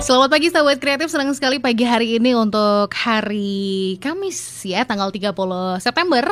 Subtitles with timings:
[0.00, 5.36] Selamat pagi sahabat kreatif, senang sekali pagi hari ini untuk hari Kamis ya, tanggal 30
[5.76, 6.24] September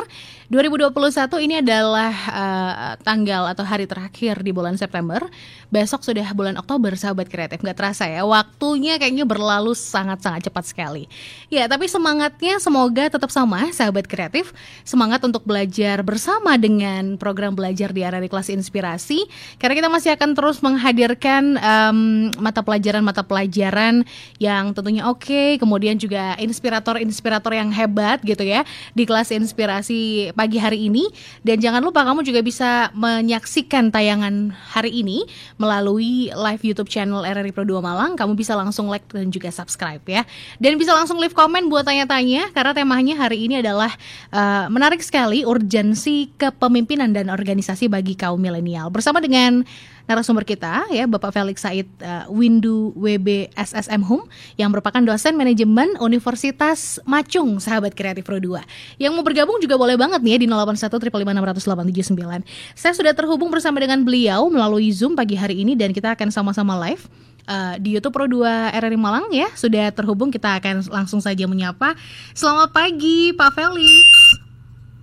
[0.49, 5.21] 2021 ini adalah uh, tanggal atau hari terakhir di bulan September.
[5.69, 11.05] Besok sudah bulan Oktober sahabat kreatif, nggak terasa ya, waktunya kayaknya berlalu sangat-sangat cepat sekali.
[11.53, 14.49] Ya, tapi semangatnya semoga tetap sama sahabat kreatif,
[14.81, 19.29] semangat untuk belajar bersama dengan program belajar di area kelas inspirasi,
[19.61, 24.07] karena kita masih akan terus menghadirkan um, mata pelajaran-mata pelajaran pelajaran
[24.39, 28.63] yang tentunya oke, okay, kemudian juga inspirator-inspirator yang hebat gitu ya
[28.95, 31.11] di kelas inspirasi pagi hari ini.
[31.43, 35.27] Dan jangan lupa kamu juga bisa menyaksikan tayangan hari ini
[35.59, 38.15] melalui live YouTube channel RRI Pro 2 Malang.
[38.15, 40.23] Kamu bisa langsung like dan juga subscribe ya.
[40.63, 43.91] Dan bisa langsung leave komen buat tanya-tanya karena temanya hari ini adalah
[44.31, 48.87] uh, menarik sekali urgensi kepemimpinan dan organisasi bagi kaum milenial.
[48.87, 49.67] Bersama dengan
[50.09, 54.25] narasumber kita ya Bapak Felix Said uh, Windu WB SSM Hum
[54.57, 58.57] yang merupakan dosen manajemen Universitas Macung sahabat kreatif Pro 2.
[58.97, 62.41] Yang mau bergabung juga boleh banget nih ya di 0815560879.
[62.73, 66.73] Saya sudah terhubung bersama dengan beliau melalui Zoom pagi hari ini dan kita akan sama-sama
[66.89, 67.05] live
[67.45, 69.45] uh, di YouTube Pro 2 RRI Malang ya.
[69.53, 71.93] Sudah terhubung kita akan langsung saja menyapa.
[72.33, 74.18] Selamat pagi Pak Felix.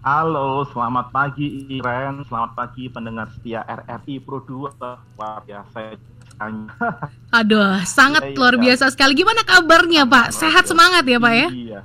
[0.07, 4.71] Halo, selamat pagi Iren, selamat pagi pendengar setia RRI Pro 2.
[5.19, 5.99] Luar biasa.
[7.35, 9.19] Aduh, sangat iya, luar biasa sekali.
[9.19, 10.31] Gimana kabarnya Pak?
[10.31, 11.49] Sehat semangat ya Pak ya?
[11.51, 11.81] Iya,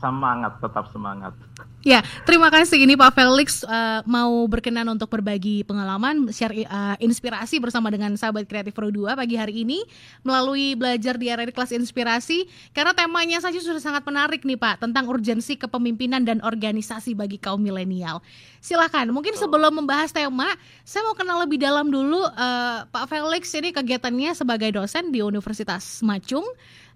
[0.00, 1.36] semangat, tetap semangat.
[1.80, 2.84] Ya, terima kasih.
[2.84, 8.44] Ini Pak Felix uh, mau berkenan untuk berbagi pengalaman, share uh, inspirasi bersama dengan sahabat
[8.44, 9.80] kreatif Pro 2 pagi hari ini
[10.20, 12.44] melalui belajar di area kelas inspirasi
[12.76, 17.64] karena temanya saja sudah sangat menarik nih Pak tentang urgensi kepemimpinan dan organisasi bagi kaum
[17.64, 18.20] milenial.
[18.60, 19.16] Silakan.
[19.16, 20.52] Mungkin sebelum membahas tema,
[20.84, 26.04] saya mau kenal lebih dalam dulu uh, Pak Felix ini kegiatannya sebagai dosen di Universitas
[26.04, 26.44] Macung.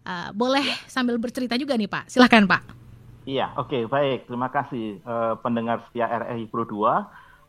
[0.05, 2.13] Uh, boleh sambil bercerita juga nih Pak.
[2.13, 2.84] Silakan Pak.
[3.25, 4.29] Iya, oke, okay, baik.
[4.29, 6.77] Terima kasih uh, pendengar setia RRI Pro 2.
[6.77, 7.01] Uh,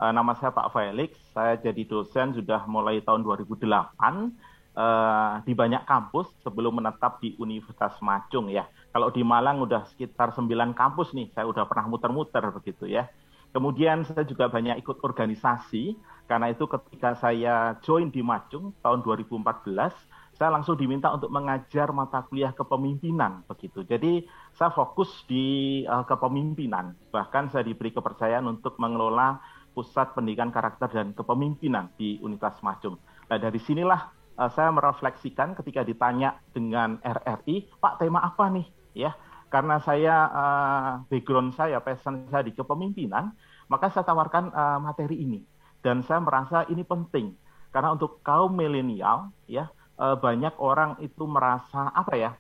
[0.08, 1.20] eh, nama saya Pak Felix.
[1.36, 7.36] Saya jadi dosen sudah mulai tahun 2008 uh, eh, di banyak kampus sebelum menetap di
[7.36, 8.64] Universitas Macung ya.
[8.96, 13.12] Kalau di Malang udah sekitar 9 kampus nih, saya udah pernah muter-muter begitu ya.
[13.52, 19.92] Kemudian saya juga banyak ikut organisasi, karena itu ketika saya join di Macung tahun 2014,
[20.36, 23.88] saya langsung diminta untuk mengajar mata kuliah kepemimpinan begitu.
[23.88, 26.92] Jadi saya fokus di uh, kepemimpinan.
[27.12, 29.40] Bahkan saya diberi kepercayaan untuk mengelola
[29.72, 33.00] pusat pendidikan karakter dan kepemimpinan di Universitas Macung.
[33.32, 38.68] Nah dari sinilah uh, saya merefleksikan ketika ditanya dengan RRI, Pak tema apa nih?
[38.96, 39.12] Ya,
[39.52, 43.36] karena saya uh, background saya, passion saya di kepemimpinan,
[43.72, 45.44] maka saya tawarkan uh, materi ini
[45.86, 47.38] dan saya merasa ini penting
[47.70, 49.70] karena untuk kaum milenial ya
[50.00, 52.32] uh, banyak orang itu merasa apa ya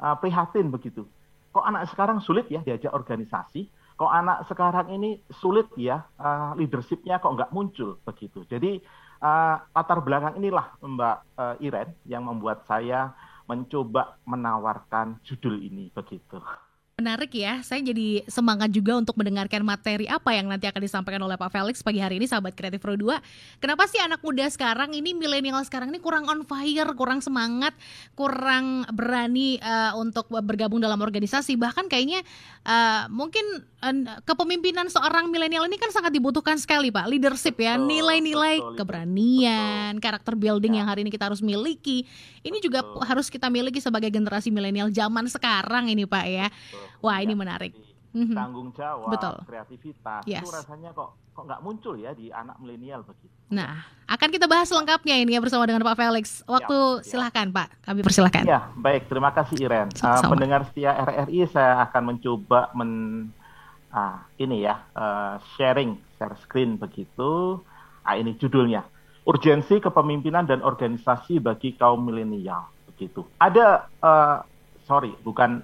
[0.00, 1.06] uh, prihatin begitu.
[1.52, 3.68] Kok anak sekarang sulit ya diajak organisasi?
[4.00, 8.42] Kok anak sekarang ini sulit ya uh, leadershipnya kok nggak muncul begitu.
[8.48, 8.80] Jadi
[9.20, 13.12] uh, latar belakang inilah Mbak uh, Iren yang membuat saya
[13.46, 16.40] mencoba menawarkan judul ini begitu.
[16.92, 21.40] Menarik ya, saya jadi semangat juga untuk mendengarkan materi apa yang nanti akan disampaikan oleh
[21.40, 23.16] Pak Felix pagi hari ini sahabat kreatif Pro 2.
[23.64, 27.72] Kenapa sih anak muda sekarang ini milenial sekarang ini kurang on fire, kurang semangat,
[28.12, 32.20] kurang berani uh, untuk bergabung dalam organisasi bahkan kayaknya
[32.68, 38.60] uh, mungkin uh, kepemimpinan seorang milenial ini kan sangat dibutuhkan sekali Pak, leadership ya, nilai-nilai
[38.76, 40.04] keberanian, betul.
[40.04, 40.84] karakter building ya.
[40.84, 42.04] yang hari ini kita harus miliki.
[42.44, 46.52] Ini juga harus kita miliki sebagai generasi milenial zaman sekarang ini Pak ya.
[46.52, 47.74] Betul Wah ini menarik.
[48.12, 48.36] Mhm.
[48.36, 49.36] Tanggung jawab, Betul.
[49.48, 50.44] kreativitas yes.
[50.44, 53.32] itu rasanya kok kok nggak muncul ya di anak milenial begitu.
[53.48, 56.44] Nah, akan kita bahas lengkapnya ini ya bersama dengan Pak Felix.
[56.44, 57.56] Waktu ya, silahkan ya.
[57.56, 58.44] Pak, kami persilahkan.
[58.44, 59.08] Ya, baik.
[59.08, 59.88] Terima kasih Iren.
[59.96, 62.92] Uh, pendengar setia RRI, saya akan mencoba men
[63.96, 67.64] uh, ini ya uh, sharing share screen begitu.
[68.04, 68.84] Ah ini judulnya
[69.24, 73.24] urgensi kepemimpinan dan organisasi bagi kaum milenial begitu.
[73.38, 74.36] Ada uh,
[74.84, 75.62] sorry bukan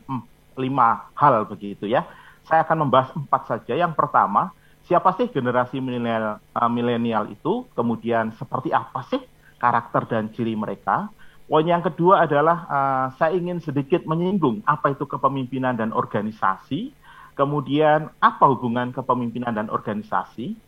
[0.58, 2.04] lima hal begitu ya.
[2.44, 3.78] Saya akan membahas empat saja.
[3.78, 4.52] Yang pertama,
[4.88, 7.68] siapa sih generasi milenial uh, itu?
[7.76, 9.20] Kemudian seperti apa sih
[9.60, 11.12] karakter dan ciri mereka?
[11.48, 16.92] Poin yang kedua adalah uh, saya ingin sedikit menyinggung apa itu kepemimpinan dan organisasi.
[17.32, 20.58] Kemudian apa hubungan kepemimpinan dan organisasi?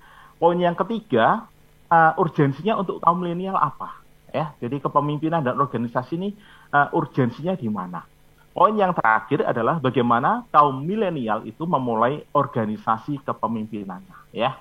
[0.40, 1.44] Poin yang ketiga,
[1.92, 4.00] uh, urgensinya untuk kaum milenial apa?
[4.30, 6.30] Ya, jadi kepemimpinan dan organisasi ini
[6.70, 8.06] uh, urgensinya di mana?
[8.60, 14.60] Poin yang terakhir adalah bagaimana kaum milenial itu memulai organisasi kepemimpinannya, ya.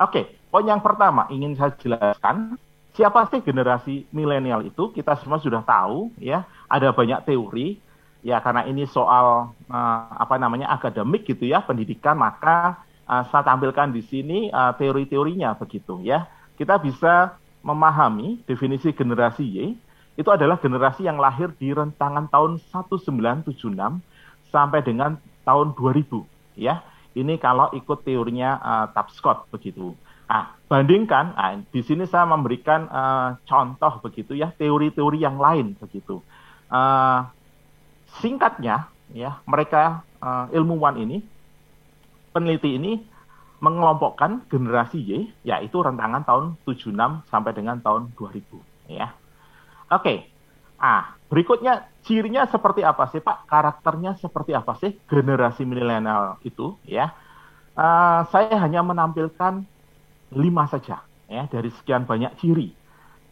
[0.00, 2.56] Oke, poin yang pertama ingin saya jelaskan
[2.96, 4.88] siapa sih generasi milenial itu?
[4.96, 6.48] Kita semua sudah tahu, ya.
[6.72, 7.76] ada banyak teori
[8.24, 13.92] ya karena ini soal uh, apa namanya akademik gitu ya pendidikan maka uh, saya tampilkan
[13.92, 16.24] di sini uh, teori-teorinya begitu ya
[16.56, 19.76] kita bisa memahami definisi generasi Y
[20.14, 23.54] itu adalah generasi yang lahir di rentangan tahun 1976
[24.50, 26.82] sampai dengan tahun 2000 ya
[27.14, 29.94] ini kalau ikut teorinya uh, Tapscott begitu
[30.24, 36.24] Nah, bandingkan, nah, di sini saya memberikan uh, contoh begitu ya, teori-teori yang lain begitu.
[36.72, 37.28] Uh,
[38.24, 41.20] singkatnya ya mereka uh, ilmuwan ini
[42.32, 43.04] peneliti ini
[43.60, 45.12] mengelompokkan generasi Y
[45.44, 46.94] yaitu rentangan tahun 76
[47.28, 48.42] sampai dengan tahun 2000
[48.90, 49.12] ya.
[49.94, 50.02] Oke.
[50.02, 50.18] Okay.
[50.74, 53.46] Ah, berikutnya cirinya seperti apa sih Pak?
[53.46, 57.14] Karakternya seperti apa sih generasi milenial itu ya?
[57.74, 59.66] Uh, saya hanya menampilkan
[60.34, 62.74] lima saja ya dari sekian banyak ciri.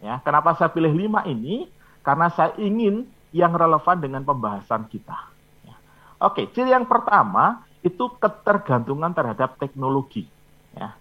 [0.02, 1.70] Ya, kenapa saya pilih lima ini?
[2.02, 5.30] Karena saya ingin yang relevan dengan pembahasan kita.
[5.62, 5.76] Ya.
[6.18, 10.26] Oke, ciri yang pertama itu ketergantungan terhadap teknologi.
[10.74, 10.98] Ya.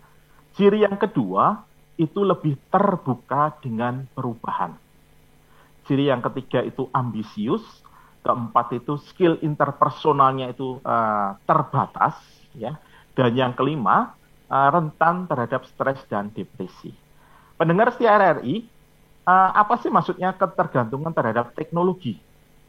[0.53, 1.65] Ciri yang kedua
[1.97, 4.77] itu lebih terbuka dengan perubahan.
[5.91, 7.67] Ciri yang ketiga itu ambisius,
[8.23, 12.15] keempat itu skill interpersonalnya itu uh, terbatas,
[12.55, 12.79] ya.
[13.11, 14.15] Dan yang kelima
[14.47, 16.95] uh, rentan terhadap stres dan depresi.
[17.59, 18.63] Pendengar setia RRI,
[19.27, 22.15] uh, apa sih maksudnya ketergantungan terhadap teknologi?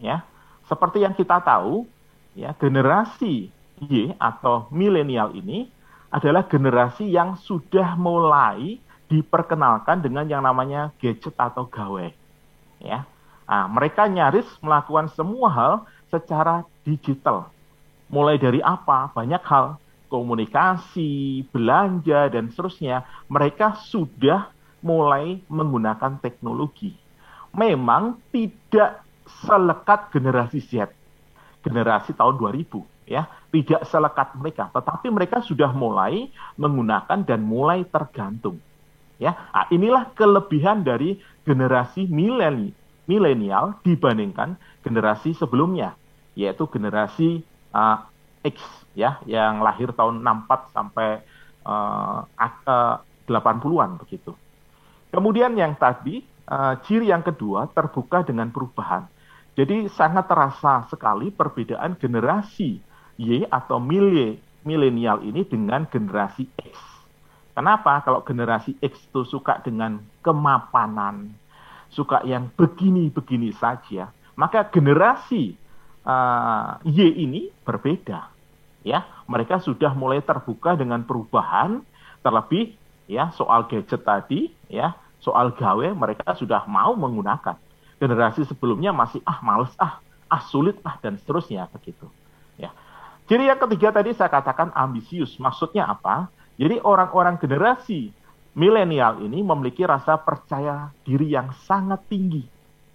[0.02, 0.26] Ya,
[0.66, 1.86] seperti yang kita tahu,
[2.34, 5.70] ya generasi Y atau milenial ini
[6.10, 12.10] adalah generasi yang sudah mulai diperkenalkan dengan yang namanya gadget atau gawe.
[12.82, 13.06] Ya,
[13.46, 15.72] nah, mereka nyaris melakukan semua hal
[16.12, 17.48] secara digital.
[18.12, 19.08] Mulai dari apa?
[19.16, 19.80] Banyak hal,
[20.12, 23.08] komunikasi, belanja, dan seterusnya.
[23.32, 24.52] Mereka sudah
[24.84, 26.92] mulai menggunakan teknologi.
[27.56, 29.00] Memang tidak
[29.46, 30.92] selekat generasi Z,
[31.64, 38.60] generasi tahun 2000 ya, tidak selekat mereka, tetapi mereka sudah mulai menggunakan dan mulai tergantung.
[39.20, 45.94] Ya, nah, inilah kelebihan dari generasi milenial dibandingkan generasi sebelumnya,
[46.38, 47.43] yaitu generasi
[47.75, 48.06] uh,
[48.43, 48.58] X
[48.94, 51.08] ya, yang lahir tahun 64 sampai
[51.66, 52.96] uh, uh,
[53.26, 54.34] 80-an begitu.
[55.12, 59.06] Kemudian yang tadi, uh, ciri yang kedua terbuka dengan perubahan.
[59.52, 62.81] Jadi sangat terasa sekali perbedaan generasi
[63.20, 63.76] Y atau
[64.64, 66.75] milenial ini dengan generasi X.
[67.52, 68.00] Kenapa?
[68.00, 71.37] Kalau generasi X itu suka dengan kemapanan,
[71.92, 75.54] suka yang begini-begini saja, maka generasi
[76.02, 78.32] uh, Y ini berbeda.
[78.82, 81.86] Ya, mereka sudah mulai terbuka dengan perubahan,
[82.26, 82.74] terlebih
[83.06, 87.54] ya soal gadget tadi, ya soal gawe mereka sudah mau menggunakan.
[88.02, 92.10] Generasi sebelumnya masih ah males ah, ah sulit ah dan seterusnya begitu.
[92.58, 92.74] Ya.
[93.30, 95.38] Jadi yang ketiga tadi saya katakan ambisius.
[95.38, 96.26] Maksudnya apa?
[96.58, 98.10] Jadi orang-orang generasi
[98.52, 102.44] milenial ini memiliki rasa percaya diri yang sangat tinggi.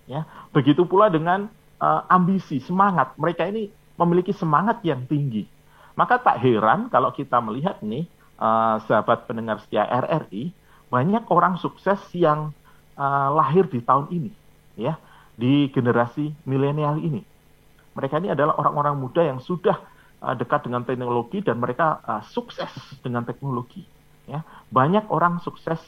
[0.08, 0.24] Ya,
[0.56, 1.52] begitu pula dengan
[1.84, 3.18] uh, ambisi, semangat.
[3.20, 3.68] Mereka ini
[4.00, 5.44] memiliki semangat yang tinggi.
[5.98, 8.06] Maka tak heran kalau kita melihat nih,
[8.38, 10.54] uh, sahabat pendengar setia RRI,
[10.88, 12.54] banyak orang sukses yang
[12.96, 14.32] uh, lahir di tahun ini,
[14.78, 14.96] ya,
[15.36, 17.26] di generasi milenial ini.
[17.98, 19.82] Mereka ini adalah orang-orang muda yang sudah
[20.22, 22.70] uh, dekat dengan teknologi dan mereka uh, sukses
[23.02, 23.97] dengan teknologi.
[24.28, 25.80] Ya, banyak orang sukses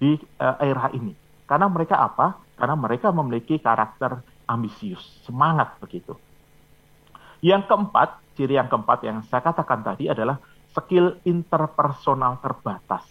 [0.00, 1.12] di uh, era ini.
[1.44, 2.40] Karena mereka apa?
[2.56, 6.16] Karena mereka memiliki karakter ambisius, semangat begitu.
[7.44, 10.40] Yang keempat, ciri yang keempat yang saya katakan tadi adalah
[10.72, 13.04] skill interpersonal terbatas.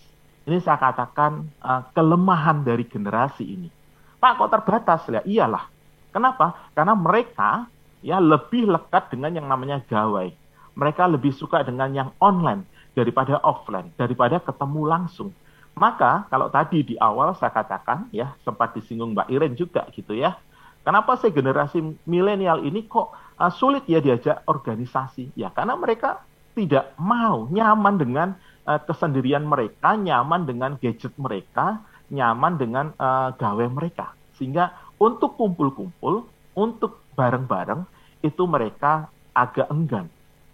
[0.50, 3.70] Ini saya katakan uh, kelemahan dari generasi ini.
[4.18, 5.22] Pak kok terbatas ya?
[5.22, 5.70] Iyalah.
[6.10, 6.74] Kenapa?
[6.74, 7.70] Karena mereka
[8.02, 10.34] ya lebih lekat dengan yang namanya gawai.
[10.74, 12.66] Mereka lebih suka dengan yang online
[12.98, 15.31] daripada offline, daripada ketemu langsung.
[15.71, 20.36] Maka kalau tadi di awal saya katakan ya sempat disinggung Mbak Iren juga gitu ya.
[20.81, 21.79] Kenapa sih generasi
[22.10, 25.31] milenial ini kok uh, sulit ya diajak organisasi?
[25.38, 26.25] Ya karena mereka
[26.57, 28.27] tidak mau nyaman dengan
[28.67, 31.79] uh, kesendirian mereka, nyaman dengan gadget mereka,
[32.12, 34.12] nyaman dengan uh, gawe mereka.
[34.36, 37.88] Sehingga untuk kumpul-kumpul, untuk bareng-bareng,
[38.25, 40.12] itu mereka agak enggan.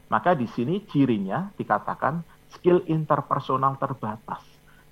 [0.08, 2.24] Maka di sini cirinya dikatakan
[2.56, 4.44] skill interpersonal terbatas.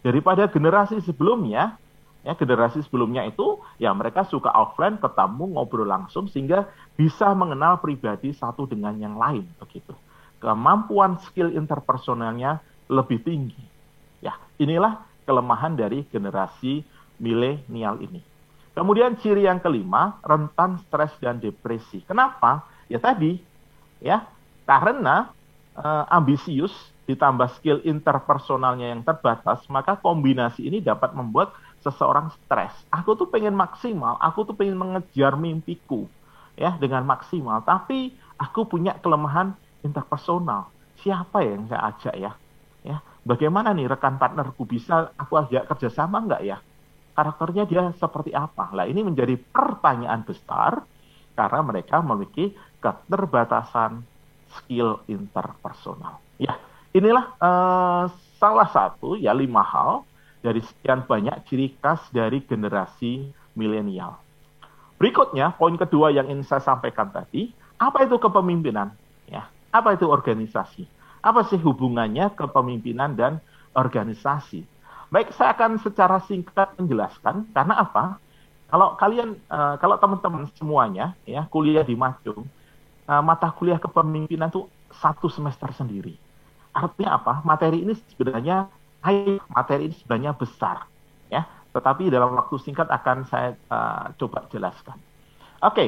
[0.03, 1.79] Daripada generasi sebelumnya,
[2.22, 6.67] ya generasi sebelumnya itu ya mereka suka offline ketemu ngobrol langsung sehingga
[7.00, 9.95] bisa mengenal pribadi satu dengan yang lain begitu
[10.45, 13.63] kemampuan skill interpersonalnya lebih tinggi.
[14.22, 16.86] Ya, inilah kelemahan dari generasi
[17.17, 18.22] milenial ini.
[18.77, 22.03] Kemudian ciri yang kelima, rentan stres dan depresi.
[22.03, 22.67] Kenapa?
[22.91, 23.39] Ya tadi,
[24.03, 24.27] ya,
[24.65, 25.29] karena
[25.77, 26.74] uh, ambisius
[27.05, 31.53] ditambah skill interpersonalnya yang terbatas, maka kombinasi ini dapat membuat
[31.86, 32.74] seseorang stres.
[32.89, 36.10] Aku tuh pengen maksimal, aku tuh pengen mengejar mimpiku
[36.57, 39.53] ya dengan maksimal, tapi aku punya kelemahan
[39.86, 40.74] interpersonal.
[41.05, 42.31] Siapa ya yang saya ajak ya?
[42.81, 46.57] Ya, bagaimana nih rekan partnerku bisa aku ajak kerjasama nggak ya?
[47.13, 48.74] Karakternya dia seperti apa?
[48.74, 50.81] Lah ini menjadi pertanyaan besar
[51.38, 54.03] karena mereka memiliki keterbatasan
[54.62, 56.19] skill interpersonal.
[56.39, 56.59] Ya,
[56.91, 58.07] inilah uh,
[58.39, 60.03] salah satu ya lima hal
[60.43, 64.19] dari sekian banyak ciri khas dari generasi milenial.
[64.95, 68.95] Berikutnya, poin kedua yang ingin saya sampaikan tadi, apa itu kepemimpinan?
[69.27, 70.88] Ya, apa itu organisasi?
[71.19, 73.43] Apa sih hubungannya kepemimpinan dan
[73.75, 74.63] organisasi?
[75.12, 78.21] Baik, saya akan secara singkat menjelaskan karena apa?
[78.71, 82.47] Kalau kalian, uh, kalau teman-teman semuanya ya kuliah di Macung,
[83.09, 86.15] uh, mata kuliah kepemimpinan itu satu semester sendiri.
[86.75, 87.33] Artinya apa?
[87.47, 88.67] Materi ini sebenarnya
[89.53, 90.89] materi ini sebenarnya besar
[91.29, 91.45] ya
[91.75, 94.97] tetapi dalam waktu singkat akan saya uh, coba jelaskan
[95.62, 95.88] oke okay.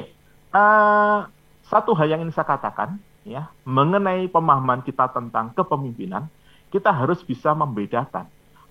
[0.54, 1.20] uh, eh,
[1.66, 6.30] satu hal yang ingin saya katakan ya mengenai pemahaman kita tentang kepemimpinan
[6.70, 8.28] kita harus bisa membedakan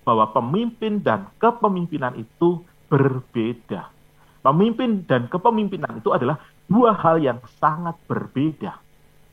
[0.07, 3.91] bahwa pemimpin dan kepemimpinan itu berbeda
[4.39, 8.77] pemimpin dan kepemimpinan itu adalah dua hal yang sangat berbeda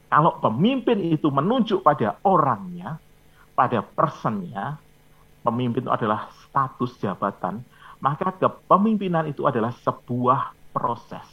[0.09, 2.99] kalau pemimpin itu menunjuk pada orangnya
[3.55, 4.79] pada personnya
[5.45, 7.61] pemimpin itu adalah status jabatan,
[8.01, 11.29] maka kepemimpinan itu adalah sebuah proses.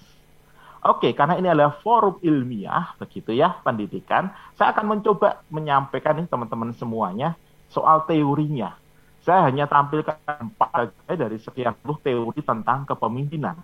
[0.82, 6.74] Oke, karena ini adalah forum ilmiah, begitu ya, pendidikan, saya akan mencoba menyampaikan nih teman-teman
[6.76, 7.38] semuanya
[7.70, 8.76] soal teorinya.
[9.22, 13.62] Saya hanya tampilkan empat dari sekian puluh teori tentang kepemimpinan,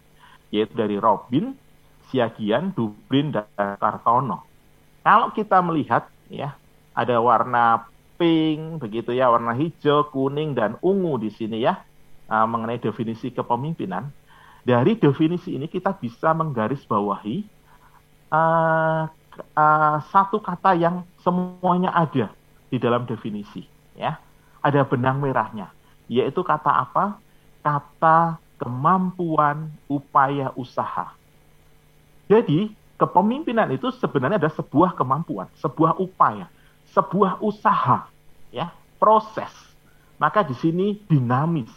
[0.53, 1.57] yaitu dari Robin,
[2.07, 4.47] Siagian, Dubrin, dan Kartono.
[5.03, 6.55] Kalau kita melihat, ya,
[6.95, 7.87] ada warna
[8.17, 11.83] pink, begitu ya, warna hijau, kuning, dan ungu di sini ya,
[12.31, 14.09] uh, mengenai definisi kepemimpinan.
[14.67, 17.35] Dari definisi ini kita bisa menggarisbawahi
[18.35, 19.07] uh,
[19.55, 22.31] uh, satu kata yang semuanya ada
[22.67, 23.63] di dalam definisi,
[23.95, 24.19] ya.
[24.59, 25.71] Ada benang merahnya,
[26.11, 27.21] yaitu kata apa?
[27.63, 31.16] Kata kemampuan upaya usaha.
[32.27, 36.51] Jadi, kepemimpinan itu sebenarnya ada sebuah kemampuan, sebuah upaya
[36.97, 38.07] sebuah usaha,
[38.53, 39.51] ya, proses.
[40.17, 41.69] Maka di sini dinamis.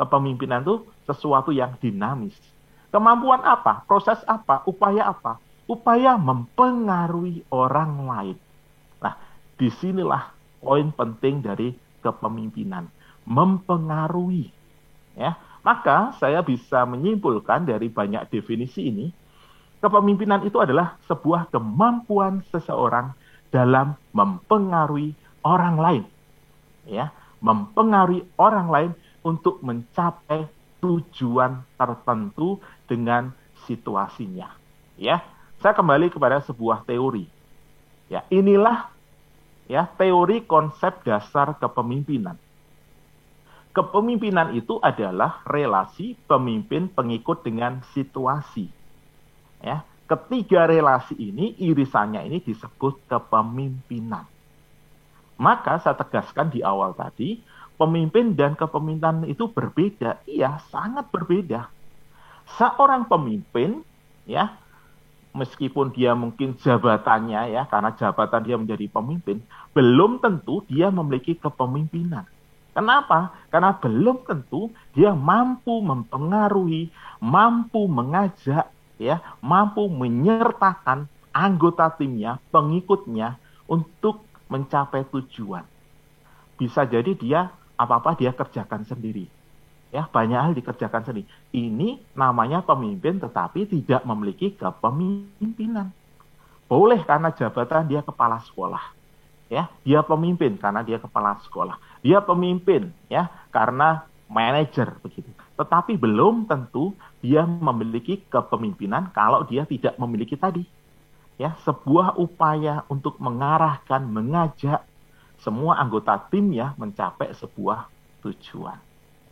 [0.00, 2.36] Kepemimpinan itu sesuatu yang dinamis.
[2.92, 3.84] Kemampuan apa?
[3.84, 4.64] Proses apa?
[4.64, 5.40] Upaya apa?
[5.64, 8.36] Upaya mempengaruhi orang lain.
[8.98, 9.14] Nah,
[9.54, 11.72] di sinilah poin penting dari
[12.04, 12.88] kepemimpinan.
[13.28, 14.50] Mempengaruhi.
[15.16, 19.12] Ya, maka saya bisa menyimpulkan dari banyak definisi ini,
[19.80, 23.16] kepemimpinan itu adalah sebuah kemampuan seseorang
[23.50, 26.04] dalam mempengaruhi orang lain.
[26.88, 30.48] Ya, mempengaruhi orang lain untuk mencapai
[30.80, 33.32] tujuan tertentu dengan
[33.68, 34.48] situasinya.
[34.96, 35.20] Ya,
[35.60, 37.28] saya kembali kepada sebuah teori.
[38.08, 38.90] Ya, inilah
[39.70, 42.36] ya teori konsep dasar kepemimpinan.
[43.70, 48.79] Kepemimpinan itu adalah relasi pemimpin pengikut dengan situasi.
[49.60, 54.26] Ya, Ketiga relasi ini, irisannya ini disebut kepemimpinan.
[55.38, 57.38] Maka saya tegaskan di awal tadi,
[57.78, 60.18] pemimpin dan kepemimpinan itu berbeda.
[60.26, 61.70] Iya, sangat berbeda.
[62.58, 63.86] Seorang pemimpin,
[64.26, 64.58] ya,
[65.30, 72.26] meskipun dia mungkin jabatannya ya, karena jabatan dia menjadi pemimpin, belum tentu dia memiliki kepemimpinan.
[72.74, 73.38] Kenapa?
[73.46, 76.90] Karena belum tentu dia mampu mempengaruhi,
[77.22, 78.66] mampu mengajak,
[79.00, 84.20] ya mampu menyertakan anggota timnya, pengikutnya untuk
[84.52, 85.64] mencapai tujuan.
[86.60, 87.48] Bisa jadi dia
[87.80, 89.24] apa-apa dia kerjakan sendiri.
[89.90, 91.26] Ya, banyak hal dikerjakan sendiri.
[91.50, 95.90] Ini namanya pemimpin tetapi tidak memiliki kepemimpinan.
[96.70, 98.94] Boleh karena jabatan dia kepala sekolah.
[99.50, 101.74] Ya, dia pemimpin karena dia kepala sekolah.
[102.06, 105.26] Dia pemimpin ya karena manajer begitu.
[105.58, 110.64] Tetapi belum tentu dia memiliki kepemimpinan kalau dia tidak memiliki tadi.
[111.40, 114.84] Ya, sebuah upaya untuk mengarahkan, mengajak
[115.40, 117.88] semua anggota timnya mencapai sebuah
[118.20, 118.76] tujuan.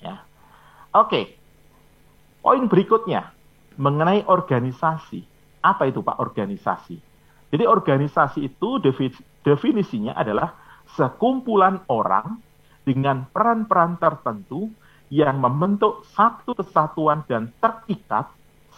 [0.00, 0.24] Ya.
[0.96, 1.36] Oke.
[2.40, 3.28] Poin berikutnya
[3.76, 5.20] mengenai organisasi.
[5.60, 6.96] Apa itu Pak organisasi?
[7.52, 8.80] Jadi organisasi itu
[9.44, 10.56] definisinya adalah
[10.96, 12.40] sekumpulan orang
[12.88, 14.72] dengan peran-peran tertentu
[15.08, 18.28] yang membentuk satu kesatuan dan terikat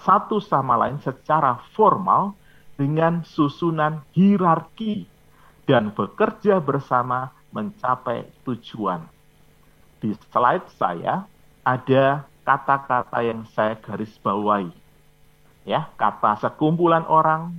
[0.00, 2.32] satu sama lain secara formal
[2.78, 5.04] dengan susunan hierarki
[5.68, 9.04] dan bekerja bersama mencapai tujuan.
[10.00, 11.28] Di slide saya
[11.60, 14.72] ada kata-kata yang saya garis bawahi.
[15.68, 17.52] Ya, kata sekumpulan orang,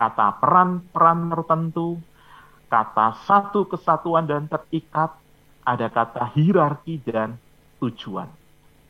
[0.00, 2.00] kata peran-peran tertentu,
[2.72, 5.12] kata satu kesatuan dan terikat,
[5.60, 7.36] ada kata hierarki dan
[7.82, 8.28] tujuan.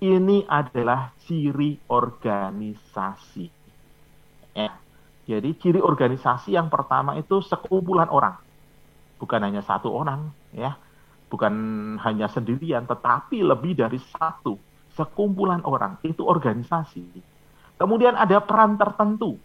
[0.05, 3.47] Ini adalah ciri organisasi.
[4.53, 4.73] Ya.
[5.25, 8.37] Jadi ciri organisasi yang pertama itu sekumpulan orang.
[9.17, 10.77] Bukan hanya satu orang, ya.
[11.33, 11.55] Bukan
[12.05, 14.61] hanya sendirian, tetapi lebih dari satu.
[14.93, 17.03] Sekumpulan orang, itu organisasi.
[17.81, 19.41] Kemudian ada peran tertentu.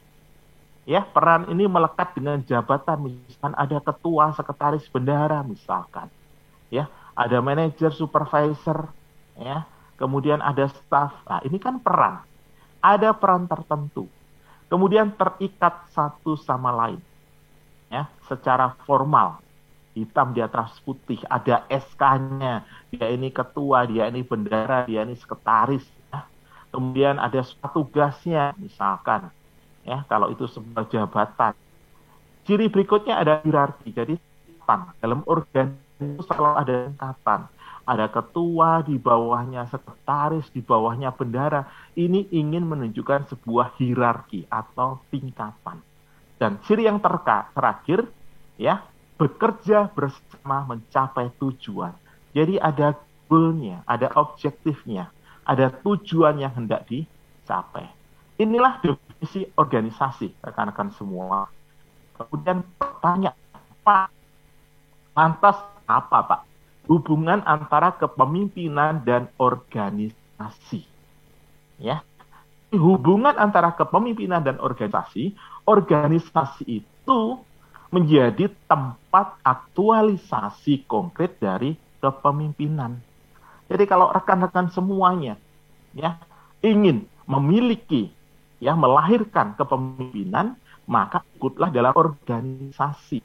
[0.84, 6.12] Ya, peran ini melekat dengan jabatan, misalkan ada ketua, sekretaris, bendahara misalkan.
[6.68, 8.90] Ya, ada manajer, supervisor,
[9.40, 9.66] ya
[10.00, 11.12] kemudian ada staff.
[11.28, 12.24] Nah, ini kan peran.
[12.80, 14.08] Ada peran tertentu.
[14.72, 17.04] Kemudian terikat satu sama lain.
[17.92, 19.44] Ya, secara formal.
[19.92, 22.64] Hitam di atas putih, ada SK-nya.
[22.88, 25.84] Dia ini ketua, dia ini bendara, dia ini sekretaris.
[26.08, 26.24] Ya.
[26.72, 27.44] Kemudian ada
[27.76, 29.28] tugasnya, misalkan.
[29.84, 31.52] Ya, kalau itu sebuah jabatan.
[32.48, 33.92] Ciri berikutnya ada hierarki.
[33.92, 34.16] Jadi
[35.02, 37.40] dalam organ itu selalu ada tingkatan
[37.90, 41.66] ada ketua, di bawahnya sekretaris, di bawahnya bendara.
[41.98, 45.82] Ini ingin menunjukkan sebuah hierarki atau tingkatan.
[46.38, 48.06] Dan ciri yang terakhir,
[48.62, 48.86] ya,
[49.18, 51.92] bekerja bersama mencapai tujuan.
[52.38, 52.94] Jadi ada
[53.26, 55.10] goalnya, ada objektifnya,
[55.42, 57.90] ada tujuan yang hendak dicapai.
[58.38, 61.50] Inilah definisi organisasi, rekan-rekan semua.
[62.16, 63.36] Kemudian pertanyaan,
[63.84, 64.08] Pak,
[65.18, 65.58] lantas
[65.90, 66.42] apa Pak?
[66.90, 70.82] Hubungan antara kepemimpinan dan organisasi.
[71.78, 72.02] Ya.
[72.74, 75.38] Hubungan antara kepemimpinan dan organisasi,
[75.70, 77.20] organisasi itu
[77.90, 82.98] menjadi tempat aktualisasi konkret dari kepemimpinan.
[83.70, 85.38] Jadi kalau rekan-rekan semuanya
[85.94, 86.18] ya
[86.62, 88.14] ingin memiliki
[88.62, 93.22] ya melahirkan kepemimpinan, maka ikutlah dalam organisasi.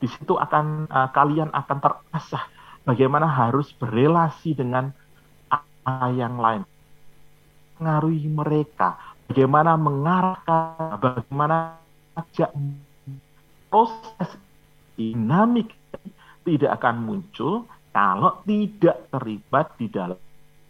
[0.00, 2.57] Di situ akan uh, kalian akan terasah
[2.88, 4.88] bagaimana harus berelasi dengan
[6.16, 6.64] yang lain.
[7.76, 8.96] Mengaruhi mereka,
[9.28, 11.76] bagaimana mengarahkan, bagaimana
[12.16, 12.48] ajak
[13.68, 14.40] proses
[14.96, 15.76] dinamik
[16.48, 20.18] tidak akan muncul kalau tidak terlibat di dalam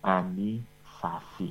[0.03, 1.51] organisasi.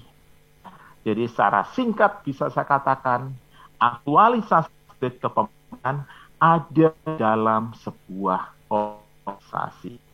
[1.07, 3.31] Jadi secara singkat bisa saya katakan
[3.79, 6.03] aktualisasi kepemimpinan
[6.37, 10.06] ada dalam sebuah organisasi.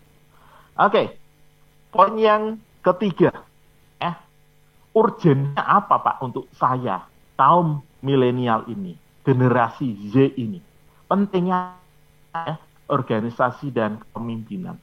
[0.73, 1.21] Oke,
[1.93, 3.45] poin yang ketiga,
[4.01, 4.17] eh,
[4.89, 7.05] urgennya apa Pak untuk saya,
[7.38, 10.57] kaum milenial ini, generasi Z ini?
[11.05, 11.77] Pentingnya
[12.33, 12.57] eh,
[12.89, 14.81] organisasi dan kepemimpinan.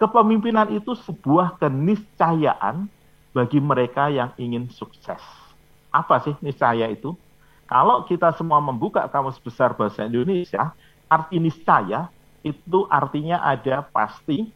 [0.00, 2.88] Kepemimpinan itu sebuah keniscayaan
[3.36, 5.20] bagi mereka yang ingin sukses.
[5.92, 7.12] Apa sih niscaya itu?
[7.68, 10.72] Kalau kita semua membuka kamus besar bahasa Indonesia,
[11.12, 12.08] arti niscaya
[12.40, 14.48] itu artinya ada pasti,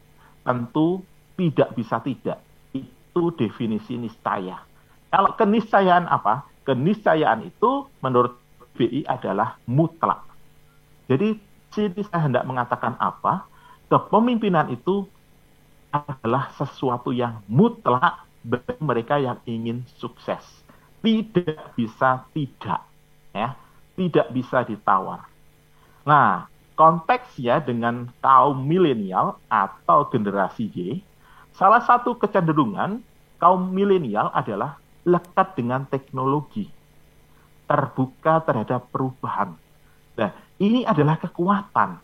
[0.48, 1.04] tentu
[1.36, 2.40] tidak bisa tidak.
[2.72, 4.64] Itu definisi niscaya.
[5.12, 6.48] Kalau keniscayaan apa?
[6.64, 8.40] Keniscayaan itu menurut
[8.80, 10.24] BI adalah mutlak.
[11.08, 11.36] Jadi
[11.72, 13.44] sini saya hendak mengatakan apa?
[13.92, 15.04] Kepemimpinan itu
[15.92, 20.44] adalah sesuatu yang mutlak bagi mereka yang ingin sukses.
[21.00, 22.84] Tidak bisa tidak,
[23.32, 23.56] ya,
[23.96, 25.24] tidak bisa ditawar.
[26.04, 31.02] Nah, konteksnya dengan kaum milenial atau generasi Y,
[31.58, 33.02] salah satu kecenderungan
[33.42, 36.70] kaum milenial adalah lekat dengan teknologi,
[37.66, 39.58] terbuka terhadap perubahan.
[40.14, 40.30] Nah,
[40.62, 41.98] ini adalah kekuatan.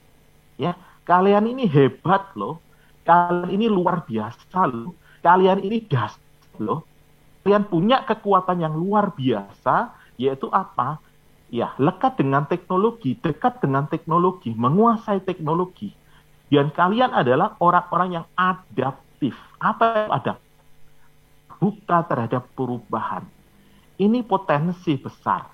[0.58, 0.74] Ya,
[1.06, 2.58] kalian ini hebat loh.
[3.06, 4.98] Kalian ini luar biasa loh.
[5.22, 6.18] Kalian ini das
[6.58, 6.82] loh.
[7.46, 10.98] Kalian punya kekuatan yang luar biasa, yaitu apa?
[11.52, 15.92] Ya lekat dengan teknologi, dekat dengan teknologi, menguasai teknologi.
[16.48, 19.34] Dan kalian adalah orang-orang yang adaptif.
[19.58, 20.34] Apa yang ada?
[21.58, 23.24] Buka terhadap perubahan.
[23.98, 25.50] Ini potensi besar.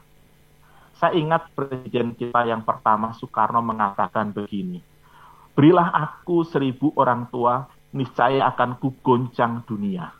[0.96, 4.84] Saya ingat presiden kita yang pertama Soekarno mengatakan begini.
[5.56, 7.64] Berilah aku seribu orang tua,
[7.96, 10.12] niscaya akan kugoncang dunia.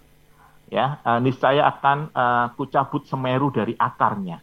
[0.71, 4.39] Ya, uh, niscaya akan uh, kucabut Semeru dari akarnya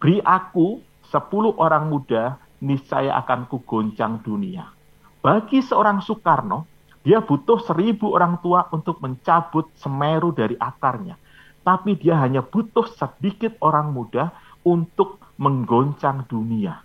[0.00, 0.80] Beri aku
[1.12, 4.72] sepuluh orang muda, niscaya akan kugoncang dunia.
[5.20, 6.64] Bagi seorang Soekarno,
[7.00, 11.16] Dia butuh seribu orang tua untuk mencabut semeru dari akarnya.
[11.64, 14.32] Tapi dia hanya butuh sedikit orang muda
[14.64, 16.84] untuk menggoncang dunia.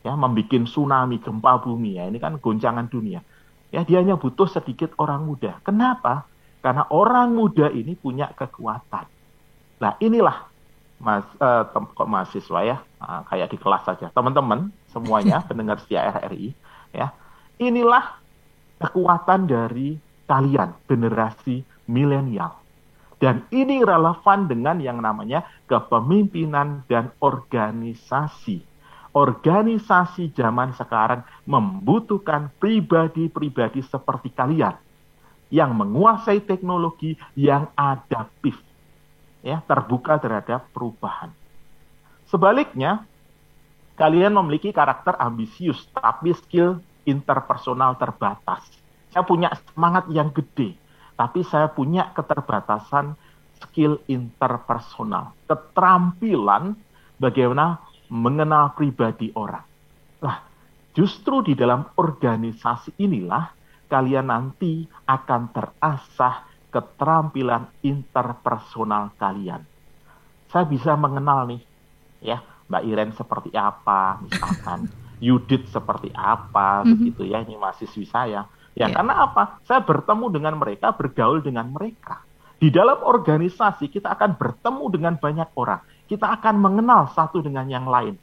[0.00, 2.08] Ya, membuat tsunami, gempa bumi ya.
[2.08, 3.20] Ini kan goncangan dunia.
[3.68, 5.60] Ya, dia hanya butuh sedikit orang muda.
[5.60, 6.24] Kenapa?
[6.64, 9.04] Karena orang muda ini punya kekuatan.
[9.80, 10.48] Nah, inilah
[11.00, 14.12] mas uh, kok mahasiswa ya, uh, kayak di kelas saja.
[14.12, 16.52] Teman-teman semuanya pendengar setia RRI
[16.92, 17.10] ya.
[17.56, 18.20] Inilah
[18.80, 19.96] kekuatan dari
[20.28, 22.60] kalian generasi milenial.
[23.20, 28.64] Dan ini relevan dengan yang namanya kepemimpinan dan organisasi.
[29.12, 34.72] Organisasi zaman sekarang membutuhkan pribadi-pribadi seperti kalian
[35.50, 38.56] yang menguasai teknologi yang adaptif,
[39.40, 41.32] ya, terbuka terhadap perubahan.
[42.30, 43.04] Sebaliknya,
[43.98, 48.64] kalian memiliki karakter ambisius tapi skill interpersonal terbatas.
[49.10, 50.78] Saya punya semangat yang gede,
[51.18, 53.18] tapi saya punya keterbatasan
[53.60, 56.78] skill interpersonal, keterampilan
[57.20, 59.66] bagaimana mengenal pribadi orang.
[60.24, 60.36] Nah,
[60.96, 63.52] justru di dalam organisasi inilah
[63.90, 69.66] kalian nanti akan terasah keterampilan interpersonal kalian.
[70.50, 71.62] Saya bisa mengenal nih,
[72.22, 74.90] ya Mbak Iren seperti apa, misalkan
[75.26, 76.90] Yudit seperti apa, mm-hmm.
[76.96, 78.48] begitu ya ini mahasiswi saya.
[78.72, 78.90] Ya yeah.
[78.90, 79.60] karena apa?
[79.66, 82.24] Saya bertemu dengan mereka, bergaul dengan mereka.
[82.56, 85.80] Di dalam organisasi kita akan bertemu dengan banyak orang.
[86.08, 88.18] Kita akan mengenal satu dengan yang lain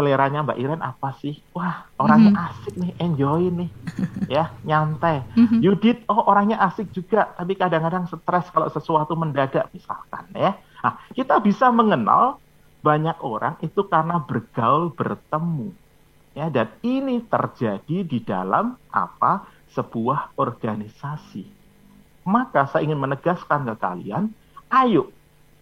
[0.00, 1.36] seleranya Mbak Iren apa sih?
[1.52, 2.48] Wah, orangnya mm -hmm.
[2.48, 3.70] asik nih, enjoy nih.
[4.40, 5.20] ya, nyantai.
[5.36, 5.58] Mm -hmm.
[5.60, 10.56] Yudit, oh orangnya asik juga, tapi kadang-kadang stres kalau sesuatu mendadak misalkan ya.
[10.80, 12.40] Nah, kita bisa mengenal
[12.80, 15.76] banyak orang itu karena bergaul bertemu.
[16.32, 19.60] Ya, dan ini terjadi di dalam apa?
[19.70, 21.46] sebuah organisasi.
[22.26, 24.34] Maka saya ingin menegaskan ke kalian,
[24.66, 25.14] ayo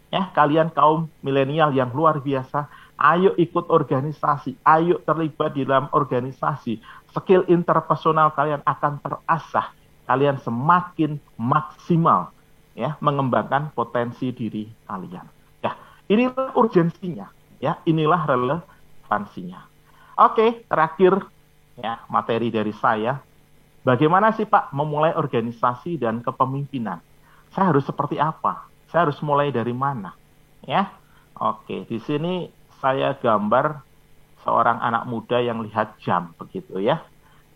[0.09, 6.83] ya kalian kaum milenial yang luar biasa Ayo ikut organisasi, ayo terlibat di dalam organisasi.
[7.15, 9.71] Skill interpersonal kalian akan terasah.
[10.11, 12.35] Kalian semakin maksimal
[12.75, 15.27] ya mengembangkan potensi diri kalian.
[15.63, 15.79] Ya,
[16.11, 17.31] inilah urgensinya,
[17.63, 19.63] ya, inilah relevansinya.
[20.19, 21.23] Oke, terakhir
[21.79, 23.23] ya materi dari saya.
[23.87, 26.99] Bagaimana sih Pak memulai organisasi dan kepemimpinan?
[27.55, 28.67] Saya harus seperti apa?
[28.91, 30.19] Saya harus mulai dari mana?
[30.67, 30.91] Ya.
[31.39, 33.83] Oke, di sini saya gambar
[34.47, 37.03] seorang anak muda yang lihat jam begitu ya.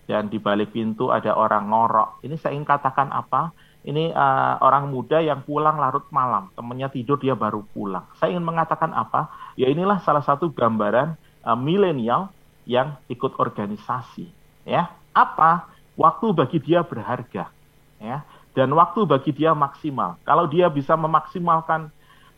[0.02, 2.26] Dan di balik pintu ada orang ngorok.
[2.26, 3.54] Ini saya ingin katakan apa?
[3.82, 8.06] Ini uh, orang muda yang pulang larut malam, temannya tidur dia baru pulang.
[8.18, 9.30] Saya ingin mengatakan apa?
[9.58, 12.30] Ya inilah salah satu gambaran uh, milenial
[12.62, 14.30] yang ikut organisasi.
[14.62, 15.66] Ya, apa?
[15.98, 17.50] Waktu bagi dia berharga.
[17.98, 18.22] Ya,
[18.54, 20.20] dan waktu bagi dia maksimal.
[20.22, 21.88] Kalau dia bisa memaksimalkan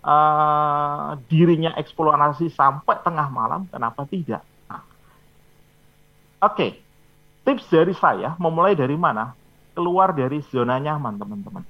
[0.04, 4.44] uh, dirinya eksplorasi sampai tengah malam, kenapa tidak?
[4.68, 4.84] Nah.
[6.44, 6.70] Oke, okay.
[7.48, 9.32] tips dari saya memulai dari mana?
[9.74, 11.64] Keluar dari zona nyaman, teman-teman.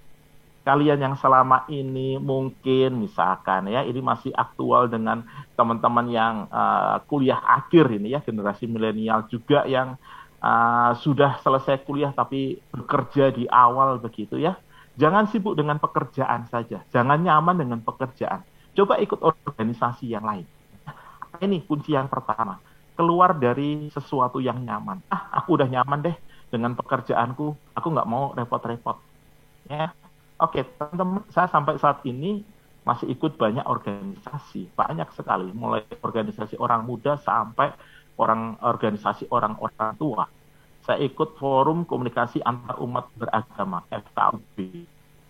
[0.65, 5.21] Kalian yang selama ini mungkin misalkan ya ini masih aktual dengan
[5.61, 10.01] teman-teman yang uh, kuliah akhir ini ya generasi milenial juga yang
[10.41, 14.57] uh, sudah selesai kuliah tapi bekerja di awal begitu ya
[14.95, 16.83] Jangan sibuk dengan pekerjaan saja.
[16.95, 18.47] Jangan nyaman dengan pekerjaan.
[18.75, 20.47] Coba ikut organisasi yang lain.
[21.43, 22.63] Ini kunci yang pertama.
[22.95, 25.03] Keluar dari sesuatu yang nyaman.
[25.11, 27.75] Ah, aku udah nyaman deh dengan pekerjaanku.
[27.75, 29.03] Aku nggak mau repot-repot.
[29.67, 29.91] Ya,
[30.39, 31.27] oke, teman-teman.
[31.35, 32.47] Saya sampai saat ini
[32.87, 35.51] masih ikut banyak organisasi, banyak sekali.
[35.51, 37.75] Mulai organisasi orang muda sampai
[38.15, 40.31] orang organisasi orang-orang tua
[40.85, 44.57] saya ikut forum komunikasi antar umat beragama FKUB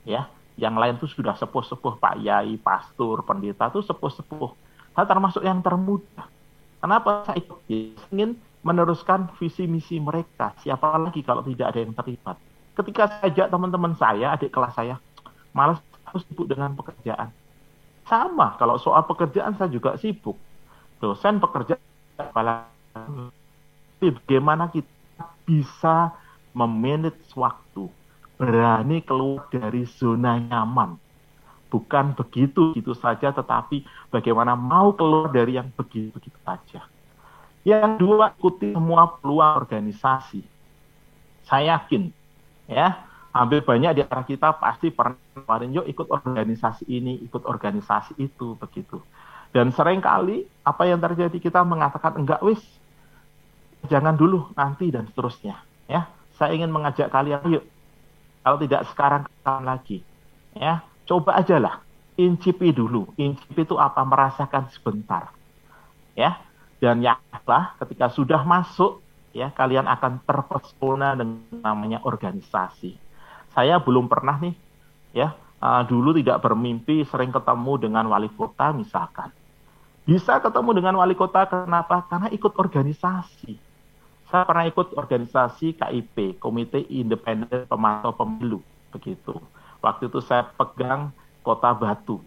[0.03, 4.55] ya yang lain tuh sudah sepuh-sepuh Pak Yai, Pastor, Pendeta tuh sepuh-sepuh.
[4.95, 6.31] Saya termasuk yang termuda.
[6.79, 7.59] Kenapa saya ikut?
[7.67, 10.55] Ya, ingin meneruskan visi misi mereka.
[10.63, 12.39] Siapa lagi kalau tidak ada yang terlibat?
[12.79, 14.99] Ketika saya ajak teman-teman saya adik kelas saya
[15.51, 17.35] malas harus sibuk dengan pekerjaan.
[18.07, 20.39] Sama kalau soal pekerjaan saya juga sibuk.
[21.03, 21.83] Dosen pekerjaan
[23.99, 24.94] bagaimana kita
[25.45, 26.13] bisa
[26.57, 27.89] memanage waktu,
[28.41, 30.97] berani keluar dari zona nyaman.
[31.69, 36.87] Bukan begitu gitu saja, tetapi bagaimana mau keluar dari yang begitu-begitu saja.
[37.67, 40.45] Yang dua, ikuti semua peluang organisasi.
[41.43, 42.13] Saya yakin,
[42.71, 43.03] ya,
[43.35, 48.55] hampir banyak di antara kita pasti pernah kemarin, yuk ikut organisasi ini, ikut organisasi itu,
[48.55, 49.03] begitu.
[49.51, 52.63] Dan sering kali apa yang terjadi kita mengatakan enggak wis
[53.91, 57.65] jangan dulu nanti dan seterusnya ya saya ingin mengajak kalian yuk
[58.45, 59.99] Kalau tidak sekarang kapan lagi?
[60.53, 61.81] Ya, coba aja lah
[62.21, 63.11] incipi dulu.
[63.19, 64.03] Incipi itu apa?
[64.05, 65.33] Merasakan sebentar.
[66.15, 66.39] Ya.
[66.83, 69.01] Dan yakinlah ketika sudah masuk
[69.33, 73.01] ya kalian akan terpesona dengan namanya organisasi.
[73.57, 74.53] Saya belum pernah nih
[75.17, 75.33] ya
[75.65, 79.33] uh, dulu tidak bermimpi sering ketemu dengan wali kota misalkan.
[80.05, 82.05] Bisa ketemu dengan wali kota kenapa?
[82.05, 83.57] Karena ikut organisasi.
[84.35, 88.59] Saya pernah ikut organisasi KIP, Komite Independen Pemantau Pemilu,
[88.91, 89.39] begitu.
[89.79, 91.15] Waktu itu saya pegang
[91.47, 92.19] Kota Batu.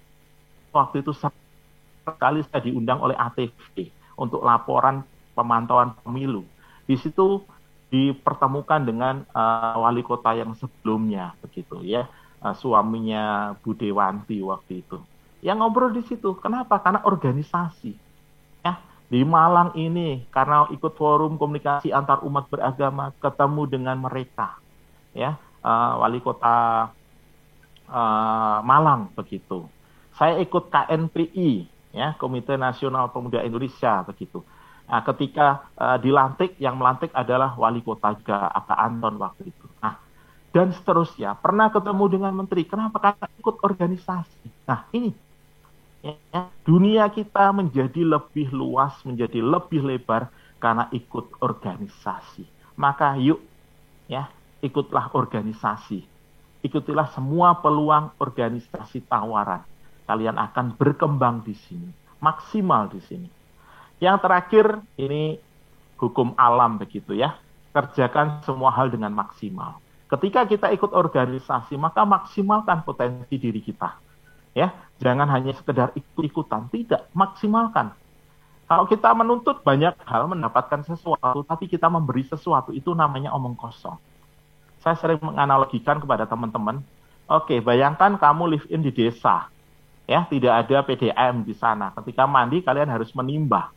[0.72, 5.04] Waktu itu sekali saya diundang oleh ATV untuk laporan
[5.36, 6.48] pemantauan pemilu.
[6.88, 7.43] Di situ
[7.91, 12.08] dipertemukan dengan uh, wali kota yang sebelumnya begitu ya
[12.43, 15.00] uh, suaminya Bu Dewanti waktu itu
[15.39, 17.96] yang ngobrol di situ kenapa karena organisasi
[19.08, 24.60] di Malang ini karena ikut forum komunikasi antar umat beragama ketemu dengan mereka
[25.15, 26.91] ya uh, wali kota
[27.88, 29.67] uh, Malang begitu
[30.17, 34.41] saya ikut KNPI ya Komite Nasional Pemuda Indonesia begitu.
[34.88, 39.65] Nah, ketika uh, dilantik yang melantik adalah wali kota juga Aka Anton waktu itu.
[39.84, 40.00] Nah,
[40.56, 42.63] dan seterusnya pernah ketemu dengan menteri.
[42.63, 42.98] Kenapa?
[42.98, 44.65] Karena ikut organisasi.
[44.65, 45.12] Nah, ini
[46.03, 46.13] ya,
[46.63, 52.45] dunia kita menjadi lebih luas, menjadi lebih lebar karena ikut organisasi.
[52.77, 53.41] Maka yuk
[54.10, 54.29] ya,
[54.62, 56.05] ikutlah organisasi.
[56.65, 59.62] Ikutilah semua peluang organisasi tawaran
[60.07, 61.91] kalian akan berkembang di sini,
[62.23, 63.29] maksimal di sini.
[63.99, 65.36] Yang terakhir ini
[65.99, 67.36] hukum alam begitu ya.
[67.75, 69.77] Kerjakan semua hal dengan maksimal.
[70.07, 73.99] Ketika kita ikut organisasi, maka maksimalkan potensi diri kita.
[74.58, 77.93] Ya, jangan hanya sekedar ikut-ikutan, tidak, maksimalkan.
[78.65, 84.02] Kalau kita menuntut banyak hal mendapatkan sesuatu, tapi kita memberi sesuatu itu namanya omong kosong.
[84.82, 86.82] Saya sering menganalogikan kepada teman-teman,
[87.30, 89.46] oke, bayangkan kamu live in di desa,
[90.10, 91.93] ya tidak ada PDM di sana.
[91.93, 93.70] Ketika mandi kalian harus menimbah,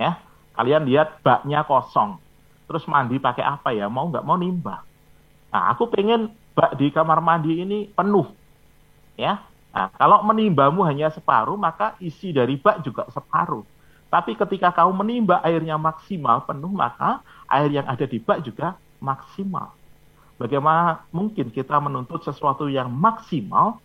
[0.00, 0.16] ya
[0.56, 2.16] kalian lihat baknya kosong,
[2.64, 3.92] terus mandi pakai apa ya?
[3.92, 4.82] Mau nggak mau nimbah.
[5.52, 8.26] Nah, aku pengen bak di kamar mandi ini penuh,
[9.14, 9.44] ya.
[9.78, 13.62] Nah, kalau menimbahmu hanya separuh, maka isi dari bak juga separuh.
[14.10, 19.70] Tapi ketika kau menimba airnya maksimal penuh, maka air yang ada di bak juga maksimal.
[20.34, 23.78] Bagaimana mungkin kita menuntut sesuatu yang maksimal,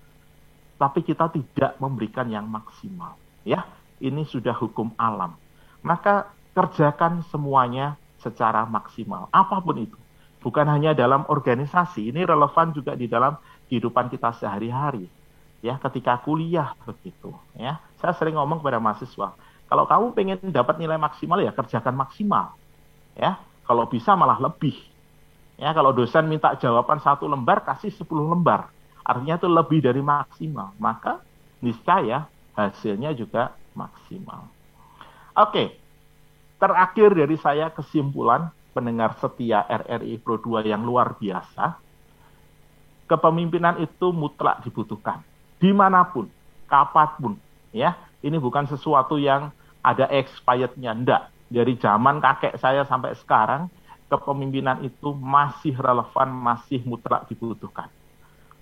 [0.82, 3.14] tapi kita tidak memberikan yang maksimal.
[3.46, 3.62] Ya,
[4.02, 5.38] ini sudah hukum alam.
[5.86, 10.00] Maka kerjakan semuanya secara maksimal, apa pun itu.
[10.42, 13.38] Bukan hanya dalam organisasi, ini relevan juga di dalam
[13.70, 15.06] kehidupan kita sehari-hari.
[15.64, 17.80] Ya, ketika kuliah begitu, ya.
[18.04, 19.32] Saya sering ngomong kepada mahasiswa,
[19.72, 22.52] kalau kamu pengen dapat nilai maksimal ya kerjakan maksimal.
[23.16, 24.76] Ya, kalau bisa malah lebih.
[25.56, 28.68] Ya, kalau dosen minta jawaban satu lembar, kasih 10 lembar
[29.04, 31.20] artinya itu lebih dari maksimal, maka
[31.60, 34.48] niscaya hasilnya juga maksimal.
[35.36, 35.76] Oke,
[36.58, 41.78] terakhir dari saya kesimpulan pendengar setia RRI Pro 2 yang luar biasa,
[43.12, 45.20] kepemimpinan itu mutlak dibutuhkan,
[45.64, 46.28] di mana pun,
[46.68, 47.34] kapan pun,
[47.72, 47.96] ya.
[48.20, 51.32] Ini bukan sesuatu yang ada expirednya, enggak.
[51.48, 53.72] Dari zaman kakek saya sampai sekarang,
[54.12, 57.88] kepemimpinan itu masih relevan, masih mutlak dibutuhkan.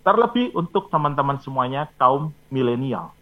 [0.06, 3.14] Terlebih untuk teman-teman semuanya kaum milenial.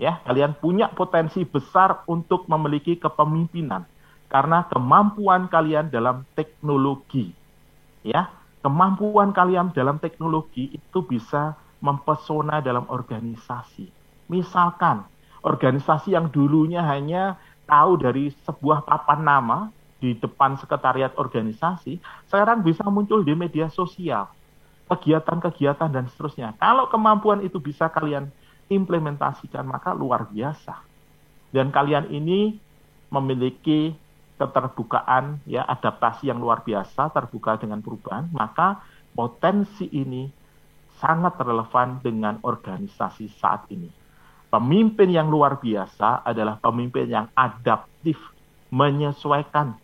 [0.00, 3.84] Ya, kalian punya potensi besar untuk memiliki kepemimpinan
[4.32, 7.36] karena kemampuan kalian dalam teknologi.
[8.00, 8.32] Ya,
[8.64, 13.88] kemampuan kalian dalam teknologi itu bisa mempesona dalam organisasi.
[14.30, 15.04] Misalkan
[15.40, 19.58] organisasi yang dulunya hanya tahu dari sebuah papan nama
[20.00, 24.28] di depan sekretariat organisasi, sekarang bisa muncul di media sosial
[24.90, 26.56] kegiatan-kegiatan dan seterusnya.
[26.58, 28.26] Kalau kemampuan itu bisa kalian
[28.66, 30.82] implementasikan, maka luar biasa.
[31.54, 32.58] Dan kalian ini
[33.10, 33.94] memiliki
[34.34, 38.82] keterbukaan, ya adaptasi yang luar biasa, terbuka dengan perubahan, maka
[39.14, 40.26] potensi ini
[41.00, 43.88] sangat relevan dengan organisasi saat ini.
[44.52, 48.18] Pemimpin yang luar biasa adalah pemimpin yang adaptif,
[48.70, 49.74] menyesuaikan.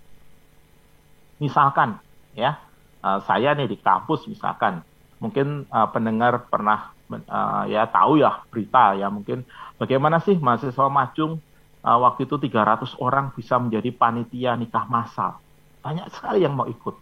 [1.41, 1.99] Misalkan,
[2.37, 2.61] ya,
[3.01, 4.85] eh, saya nih di kampus misalkan,
[5.17, 9.49] mungkin uh, pendengar pernah uh, ya tahu ya berita ya mungkin
[9.81, 11.41] bagaimana sih mahasiswa Majung
[11.81, 15.41] uh, waktu itu 300 orang bisa menjadi panitia nikah massal.
[15.81, 16.99] Banyak sekali yang mau ikut.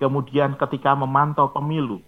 [0.00, 2.02] Kemudian ketika memantau pemilu,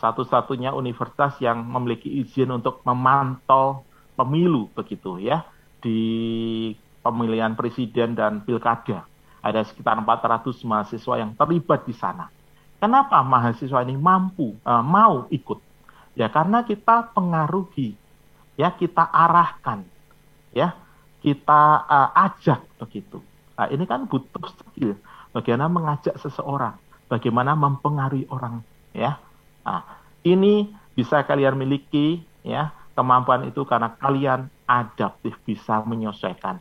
[0.00, 3.84] satu-satunya universitas yang memiliki izin untuk memantau
[4.16, 5.44] pemilu begitu ya
[5.84, 6.72] di
[7.04, 9.04] pemilihan presiden dan pilkada.
[9.40, 12.28] Ada sekitar 400 mahasiswa yang terlibat di sana
[12.80, 15.60] Kenapa mahasiswa ini mampu uh, mau ikut?
[16.16, 17.92] Ya karena kita pengaruhi,
[18.56, 19.84] ya kita arahkan,
[20.56, 20.72] ya
[21.20, 23.20] kita uh, ajak begitu.
[23.60, 24.96] Nah, ini kan butuh skill.
[25.36, 26.80] Bagaimana mengajak seseorang,
[27.12, 28.64] bagaimana mempengaruhi orang,
[28.96, 29.20] ya.
[29.70, 29.86] Nah,
[30.26, 30.66] ini
[30.98, 36.58] bisa kalian miliki, ya kemampuan itu karena kalian adaptif bisa menyesuaikan.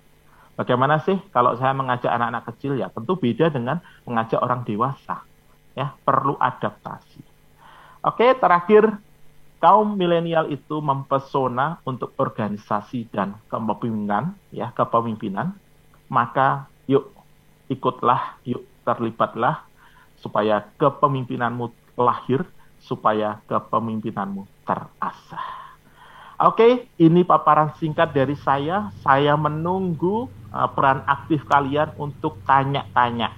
[0.54, 5.26] Bagaimana sih kalau saya mengajak anak-anak kecil ya tentu beda dengan mengajak orang dewasa.
[5.74, 7.24] Ya, perlu adaptasi.
[8.06, 8.94] Oke, terakhir
[9.64, 15.56] kaum milenial itu mempesona untuk organisasi dan kepemimpinan, ya, kepemimpinan.
[16.12, 17.10] Maka yuk
[17.72, 19.64] ikutlah, yuk terlibatlah
[20.20, 22.44] supaya kepemimpinanmu lahir,
[22.82, 25.60] supaya kepemimpinanmu terasah.
[26.40, 28.96] Oke, ini paparan singkat dari saya.
[29.04, 33.36] Saya menunggu uh, peran aktif kalian untuk tanya-tanya.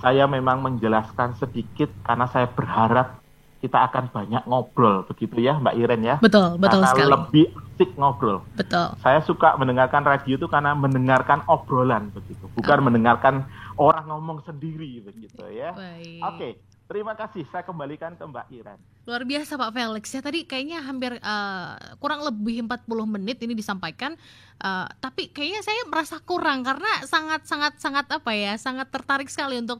[0.00, 3.20] Saya memang menjelaskan sedikit karena saya berharap
[3.60, 6.16] kita akan banyak ngobrol begitu ya Mbak Iren ya.
[6.16, 7.12] Betul, betul karena sekali.
[7.12, 7.46] lebih
[7.80, 8.40] asik ngobrol.
[8.56, 8.92] Betul.
[9.04, 12.84] Saya suka mendengarkan radio itu karena mendengarkan obrolan begitu, bukan oh.
[12.88, 13.34] mendengarkan
[13.76, 15.76] orang ngomong sendiri begitu ya.
[15.76, 16.36] Oke.
[16.36, 16.52] Okay.
[16.90, 18.74] Terima kasih, saya kembalikan ke Mbak Iren.
[19.06, 24.18] Luar biasa Pak Felix ya, tadi kayaknya hampir uh, kurang lebih 40 menit ini disampaikan,
[24.58, 29.62] uh, tapi kayaknya saya merasa kurang karena sangat sangat sangat apa ya, sangat tertarik sekali
[29.62, 29.78] untuk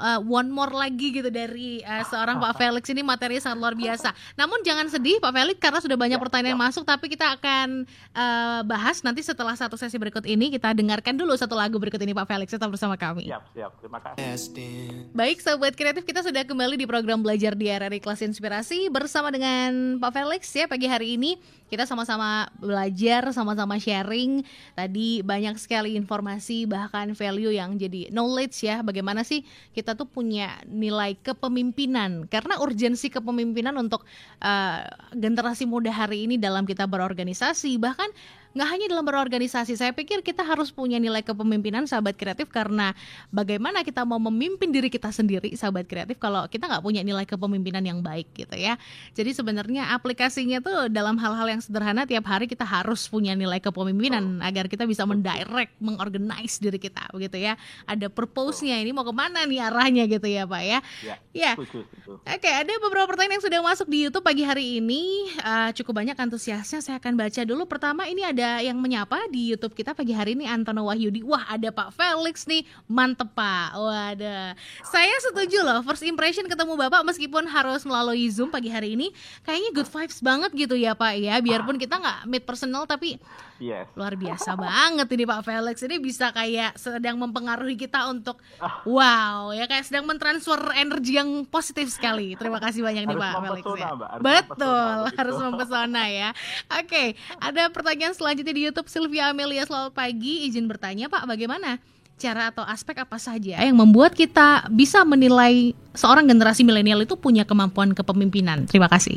[0.00, 4.12] uh, one more lagi gitu dari uh, seorang Pak Felix ini materi sangat luar biasa.
[4.36, 6.66] Namun jangan sedih Pak Felix karena sudah banyak ya, pertanyaan yang ya.
[6.68, 11.32] masuk tapi kita akan uh, bahas nanti setelah satu sesi berikut ini kita dengarkan dulu
[11.36, 13.28] satu lagu berikut ini Pak Felix tetap bersama kami.
[13.28, 13.72] Siap, siap.
[13.80, 15.12] Terima kasih.
[15.12, 20.00] Baik sahabat kreatif kita sudah kembali di program belajar di RRI Kelas Inspirasi bersama dengan
[20.00, 24.46] Pak Felix ya pagi hari ini kita sama-sama belajar, sama-sama sharing.
[24.78, 28.86] Tadi banyak sekali informasi bahkan value yang jadi knowledge ya.
[28.86, 29.42] Bagaimana sih
[29.74, 32.26] kita tuh punya nilai kepemimpinan?
[32.26, 34.02] Karena urgensi kepemimpinan untuk
[34.42, 34.82] uh,
[35.14, 38.08] generasi muda hari ini dalam kita berorganisasi bahkan
[38.56, 39.76] nggak hanya dalam berorganisasi.
[39.76, 42.96] Saya pikir kita harus punya nilai kepemimpinan sahabat kreatif karena
[43.28, 47.84] bagaimana kita mau memimpin diri kita sendiri sahabat kreatif kalau kita nggak punya nilai kepemimpinan
[47.84, 48.80] yang baik gitu ya.
[49.12, 54.40] Jadi sebenarnya aplikasinya tuh dalam hal-hal yang sederhana tiap hari kita harus punya nilai kepemimpinan
[54.40, 54.48] oh.
[54.48, 57.60] agar kita bisa mendirect, mengorganize diri kita begitu ya.
[57.84, 60.78] Ada purpose-nya ini mau ke mana nih arahnya gitu ya Pak ya.
[61.04, 61.16] Ya.
[61.36, 61.52] ya.
[61.60, 65.28] Oke, okay, ada beberapa pertanyaan yang sudah masuk di YouTube pagi hari ini.
[65.44, 66.80] Uh, cukup banyak antusiasnya.
[66.80, 67.68] Saya akan baca dulu.
[67.68, 71.20] Pertama ini ada yang menyapa di YouTube kita pagi hari ini Antono Wahyudi.
[71.26, 72.62] Wah, ada Pak Felix nih.
[72.88, 73.76] Mantep, Pak.
[73.76, 74.54] Waduh.
[74.86, 75.80] Saya setuju loh.
[75.84, 79.10] First impression ketemu Bapak meskipun harus melalui Zoom pagi hari ini,
[79.42, 81.38] kayaknya good vibes banget gitu ya, Pak ya.
[81.42, 83.18] Biarpun kita nggak meet personal tapi
[83.58, 83.90] yes.
[83.98, 85.76] luar biasa banget ini Pak Felix.
[85.82, 88.38] Ini bisa kayak sedang mempengaruhi kita untuk
[88.86, 92.38] wow, ya kayak sedang mentransfer energi yang positif sekali.
[92.38, 93.90] Terima kasih banyak nih Pak Felix ya.
[93.92, 94.10] Mbak.
[94.22, 96.30] Harus Betul, harus mempesona ya.
[96.70, 97.08] Oke, okay,
[97.42, 101.80] ada pertanyaan selanjutnya selanjutnya di YouTube Sylvia Amelia selamat pagi izin bertanya Pak bagaimana
[102.20, 107.48] cara atau aspek apa saja yang membuat kita bisa menilai seorang generasi milenial itu punya
[107.48, 109.16] kemampuan kepemimpinan terima kasih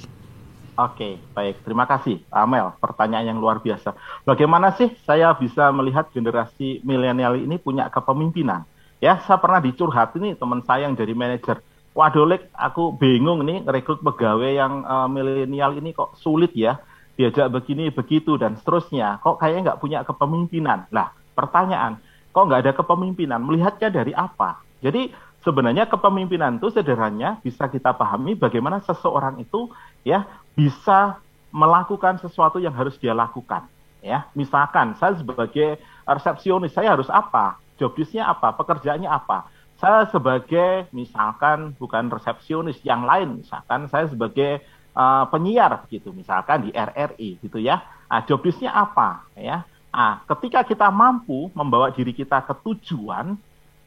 [0.80, 1.60] Oke, baik.
[1.68, 2.72] Terima kasih, Amel.
[2.80, 4.00] Pertanyaan yang luar biasa.
[4.24, 8.63] Bagaimana sih saya bisa melihat generasi milenial ini punya kepemimpinan?
[9.04, 11.60] Ya, saya pernah dicurhat ini teman saya yang dari manajer.
[11.92, 16.80] Waduh, Lek, aku bingung nih rekrut pegawai yang uh, milenial ini kok sulit ya
[17.20, 22.00] diajak begini begitu dan seterusnya kok kayaknya nggak punya kepemimpinan lah pertanyaan
[22.32, 25.12] kok nggak ada kepemimpinan melihatnya dari apa jadi
[25.44, 29.68] sebenarnya kepemimpinan itu sederhananya bisa kita pahami bagaimana seseorang itu
[30.08, 30.24] ya
[30.60, 31.15] bisa
[31.56, 33.63] melakukan sesuatu yang harus dia lakukan
[34.04, 34.28] ya.
[34.36, 37.56] Misalkan saya sebagai resepsionis saya harus apa?
[37.80, 38.52] Jobdesknya apa?
[38.60, 39.48] Pekerjaannya apa?
[39.80, 43.39] Saya sebagai misalkan bukan resepsionis yang lain.
[43.39, 44.60] Misalkan saya sebagai
[44.91, 46.12] uh, penyiar gitu.
[46.12, 47.80] Misalkan di RRI gitu ya.
[48.12, 49.63] Nah, job apa ya?
[49.95, 53.39] Nah, ketika kita mampu membawa diri kita ke tujuan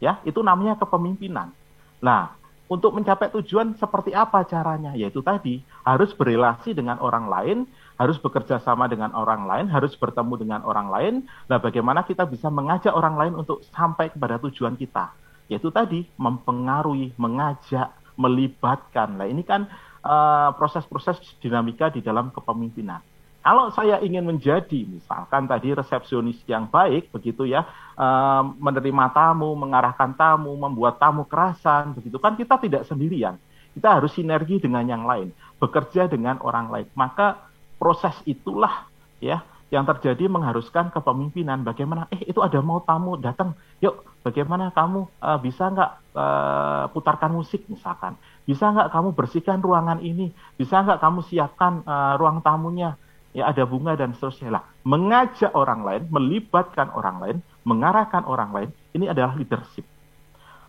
[0.03, 1.55] ya itu namanya kepemimpinan.
[2.03, 2.35] Nah
[2.71, 4.95] untuk mencapai tujuan seperti apa caranya?
[4.95, 7.59] Yaitu tadi harus berrelasi dengan orang lain
[8.01, 11.15] harus bekerja sama dengan orang lain harus bertemu dengan orang lain.
[11.47, 15.13] Nah bagaimana kita bisa mengajak orang lain untuk sampai kepada tujuan kita?
[15.47, 19.21] Yaitu tadi mempengaruhi mengajak melibatkan.
[19.21, 19.69] Nah ini kan
[20.03, 22.99] Eh, proses-proses uh, dinamika di dalam kepemimpinan.
[23.43, 27.67] Kalau saya ingin menjadi, misalkan tadi resepsionis yang baik, begitu ya,
[27.99, 33.35] uh, menerima tamu, mengarahkan tamu, membuat tamu kerasan, begitu kan kita tidak sendirian.
[33.75, 36.87] Kita harus sinergi dengan yang lain, bekerja dengan orang lain.
[36.95, 37.43] Maka
[37.83, 38.87] proses itulah
[39.19, 39.43] ya
[39.75, 41.67] yang terjadi mengharuskan kepemimpinan.
[41.67, 42.07] Bagaimana?
[42.15, 47.67] Eh itu ada mau tamu datang, yuk bagaimana kamu uh, bisa nggak uh, putarkan musik
[47.67, 48.15] misalkan?
[48.47, 50.31] Bisa nggak kamu bersihkan ruangan ini?
[50.55, 52.95] Bisa nggak kamu siapkan uh, ruang tamunya?
[53.33, 54.63] Ya ada bunga dan seterusnya lah.
[54.85, 59.89] Mengajak orang lain, melibatkan orang lain, mengarahkan orang lain, ini adalah leadership.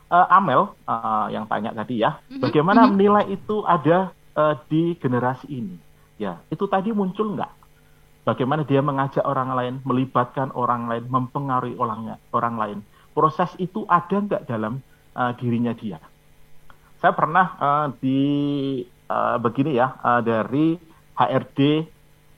[0.07, 2.39] Uh, Amel uh, yang tanya tadi ya, mm-hmm.
[2.39, 2.99] bagaimana mm-hmm.
[3.01, 5.75] nilai itu ada uh, di generasi ini?
[6.21, 7.51] Ya, itu tadi muncul nggak?
[8.23, 12.77] Bagaimana dia mengajak orang lain, melibatkan orang lain, mempengaruhi orang, orang lain.
[13.11, 14.79] Proses itu ada nggak dalam
[15.17, 15.99] uh, dirinya dia?
[17.03, 18.21] Saya pernah uh, di
[19.11, 20.79] uh, begini ya uh, dari
[21.19, 21.59] HRD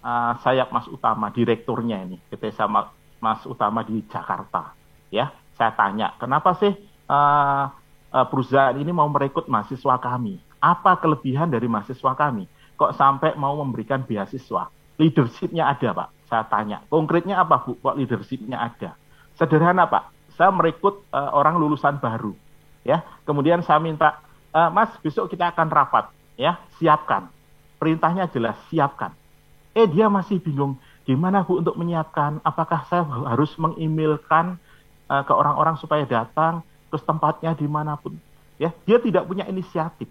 [0.05, 4.77] uh, Sayap Mas Utama, direkturnya ini, PT sama Mas Utama di Jakarta.
[5.09, 6.69] Ya, saya tanya, kenapa sih
[7.09, 7.65] uh,
[8.13, 10.37] uh, perusahaan ini mau merekrut mahasiswa kami?
[10.61, 12.45] Apa kelebihan dari mahasiswa kami?
[12.77, 14.69] Kok sampai mau memberikan beasiswa?
[14.99, 16.09] leadershipnya ada Pak.
[16.25, 17.77] Saya tanya, konkretnya apa Bu?
[17.77, 18.97] Kok leadershipnya ada?
[19.35, 22.33] Sederhana Pak, saya merekrut uh, orang lulusan baru.
[22.87, 23.03] ya.
[23.27, 24.23] Kemudian saya minta,
[24.55, 26.09] uh, Mas besok kita akan rapat.
[26.39, 27.29] ya Siapkan.
[27.75, 29.11] Perintahnya jelas, siapkan.
[29.75, 32.39] Eh dia masih bingung, gimana Bu untuk menyiapkan?
[32.47, 34.55] Apakah saya harus mengemailkan
[35.11, 38.15] uh, ke orang-orang supaya datang, terus tempatnya di mana pun?
[38.55, 40.07] Ya, dia tidak punya inisiatif.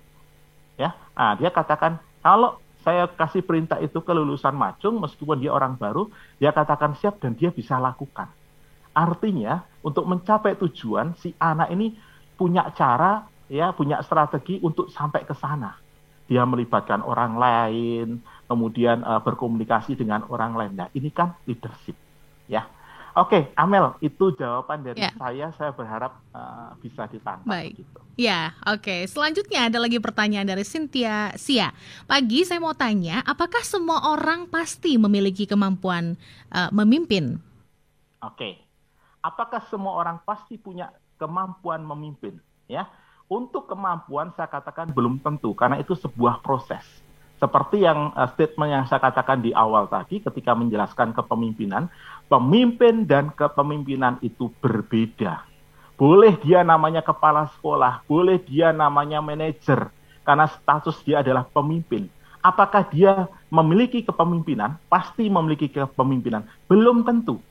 [0.77, 5.81] Ya, nah, dia katakan kalau saya kasih perintah itu ke lulusan macung, meskipun dia orang
[5.81, 8.29] baru, dia katakan siap dan dia bisa lakukan.
[8.93, 11.97] Artinya, untuk mencapai tujuan, si anak ini
[12.37, 15.81] punya cara, ya, punya strategi untuk sampai ke sana.
[16.29, 18.21] Dia melibatkan orang lain,
[18.55, 20.72] kemudian uh, berkomunikasi dengan orang lain.
[20.78, 21.98] Nah, ini kan leadership,
[22.46, 22.70] ya.
[23.14, 25.11] Oke, Amel, itu jawaban dari ya.
[25.14, 25.50] saya.
[25.55, 27.46] Saya berharap uh, bisa ditangkap.
[27.46, 27.82] Baik.
[27.82, 27.98] Gitu.
[28.14, 28.82] Ya, oke.
[28.82, 29.00] Okay.
[29.07, 31.70] Selanjutnya ada lagi pertanyaan dari Cynthia Sia.
[32.11, 36.18] Pagi saya mau tanya, apakah semua orang pasti memiliki kemampuan
[36.50, 37.38] uh, memimpin?
[38.22, 38.38] Oke.
[38.38, 38.55] Okay.
[39.22, 42.34] Apakah semua orang pasti punya kemampuan memimpin?
[42.66, 42.90] Ya,
[43.30, 47.03] untuk kemampuan saya katakan belum tentu karena itu sebuah proses
[47.45, 51.92] seperti yang uh, statement yang saya katakan di awal tadi ketika menjelaskan kepemimpinan,
[52.32, 55.45] pemimpin dan kepemimpinan itu berbeda.
[56.01, 59.92] Boleh dia namanya kepala sekolah, boleh dia namanya manajer,
[60.24, 62.09] karena status dia adalah pemimpin.
[62.40, 64.80] Apakah dia memiliki kepemimpinan?
[64.88, 66.49] Pasti memiliki kepemimpinan.
[66.64, 67.45] Belum tentu.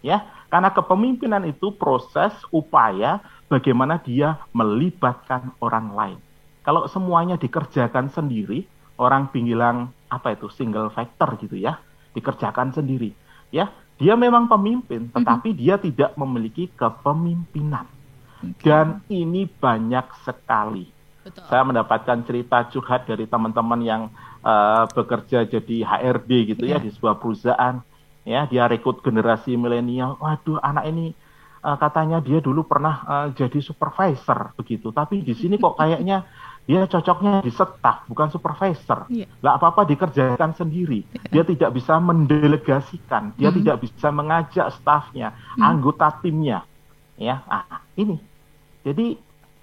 [0.00, 3.20] Ya, karena kepemimpinan itu proses upaya
[3.52, 6.18] bagaimana dia melibatkan orang lain.
[6.64, 8.64] Kalau semuanya dikerjakan sendiri,
[8.96, 11.80] orang bilang apa itu single factor gitu ya,
[12.16, 13.12] dikerjakan sendiri.
[13.52, 15.12] Ya, dia memang pemimpin, mhm.
[15.16, 15.62] tetapi mm -hmm.
[15.62, 17.86] dia tidak memiliki kepemimpinan.
[18.36, 18.68] Okay.
[18.68, 20.92] Dan ini banyak sekali.
[21.24, 21.42] Betul.
[21.50, 24.02] Saya mendapatkan cerita curhat dari teman-teman yang
[24.46, 26.76] uh, bekerja jadi HRD gitu yeah.
[26.76, 26.84] ya iya.
[26.84, 27.82] di sebuah perusahaan.
[28.26, 30.18] Ya, dia rekrut generasi milenial.
[30.18, 31.14] Waduh, anak ini
[31.66, 36.22] uh, katanya dia dulu pernah uh, jadi supervisor begitu, tapi di sini kok kayaknya
[36.66, 39.06] dia cocoknya di staff bukan supervisor.
[39.06, 39.30] Yeah.
[39.38, 41.06] Lah apa-apa dikerjakan sendiri.
[41.30, 41.30] Yeah.
[41.30, 43.56] Dia tidak bisa mendelegasikan, dia mm.
[43.62, 45.62] tidak bisa mengajak stafnya, mm.
[45.62, 46.66] anggota timnya.
[47.16, 48.18] Ya, ah, ini.
[48.82, 49.16] Jadi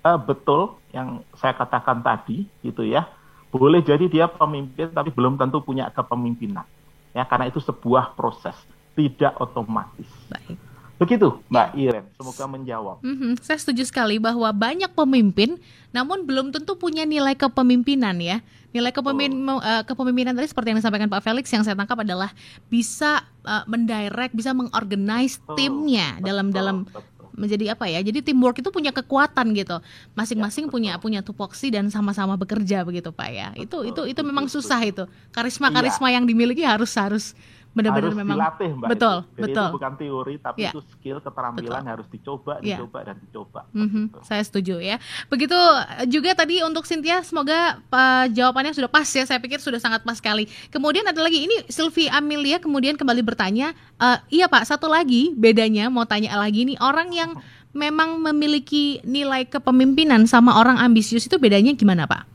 [0.07, 3.11] uh, betul yang saya katakan tadi gitu ya.
[3.53, 6.65] Boleh jadi dia pemimpin tapi belum tentu punya kepemimpinan.
[7.13, 8.57] Ya, karena itu sebuah proses,
[8.97, 10.09] tidak otomatis.
[10.31, 10.57] Baik.
[11.03, 12.05] Begitu, Mbak Iren.
[12.15, 12.97] Semoga menjawab.
[13.03, 13.31] Mm -hmm.
[13.43, 15.59] Saya setuju sekali bahwa banyak pemimpin,
[15.91, 18.39] namun belum tentu punya nilai kepemimpinan ya.
[18.71, 19.59] Nilai kepemimpin, oh.
[19.59, 22.31] uh, kepemimpinan tadi seperti yang disampaikan Pak Felix yang saya tangkap adalah
[22.71, 26.87] bisa uh, mendirect, bisa mengorganize oh, timnya dalam dalam
[27.33, 27.99] menjadi apa ya?
[28.01, 29.77] Jadi teamwork itu punya kekuatan gitu.
[30.13, 33.49] Masing-masing ya, punya punya tupoksi dan sama-sama bekerja begitu Pak ya.
[33.53, 35.03] Betul, itu itu itu memang susah itu.
[35.33, 36.21] Karisma-karisma ya.
[36.21, 37.33] yang dimiliki harus harus
[37.73, 39.29] benar-benar harus memang dilatih mbak betul itu.
[39.33, 40.73] Jadi betul itu bukan teori tapi yeah.
[40.73, 41.91] itu skill keterampilan betul.
[41.91, 42.77] harus dicoba yeah.
[42.77, 44.05] dicoba dan dicoba mm-hmm.
[44.21, 49.25] saya setuju ya begitu eh, juga tadi untuk Cynthia semoga uh, jawabannya sudah pas ya
[49.25, 53.73] saya pikir sudah sangat pas sekali kemudian ada lagi ini Sylvie Amelia kemudian kembali bertanya
[53.97, 57.33] uh, iya pak satu lagi bedanya mau tanya lagi nih orang yang
[57.73, 62.29] memang memiliki nilai kepemimpinan sama orang ambisius itu bedanya gimana pak?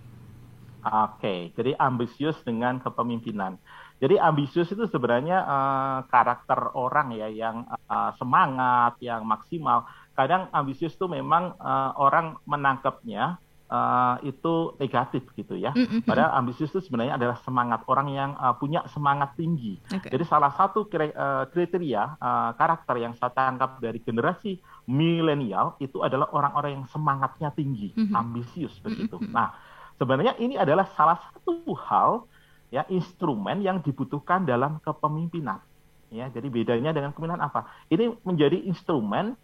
[0.89, 3.59] Oke, okay, jadi ambisius dengan kepemimpinan.
[3.99, 9.91] Jadi ambisius itu sebenarnya uh, karakter orang ya yang uh, semangat, yang maksimal.
[10.15, 15.75] Kadang ambisius itu memang uh, orang menangkapnya uh, itu negatif gitu ya.
[16.07, 19.79] Padahal ambisius itu sebenarnya adalah semangat orang yang uh, punya semangat tinggi.
[19.87, 20.11] Okay.
[20.11, 26.83] Jadi salah satu kriteria uh, karakter yang saya tangkap dari generasi milenial itu adalah orang-orang
[26.83, 28.15] yang semangatnya tinggi, mm-hmm.
[28.17, 29.21] ambisius begitu.
[29.29, 29.53] Nah,
[30.01, 32.25] sebenarnya ini adalah salah satu hal
[32.69, 35.61] ya instrumen yang dibutuhkan dalam kepemimpinan
[36.09, 37.69] Ya, jadi bedanya dengan kepemimpinan apa?
[37.93, 39.37] Ini menjadi instrumen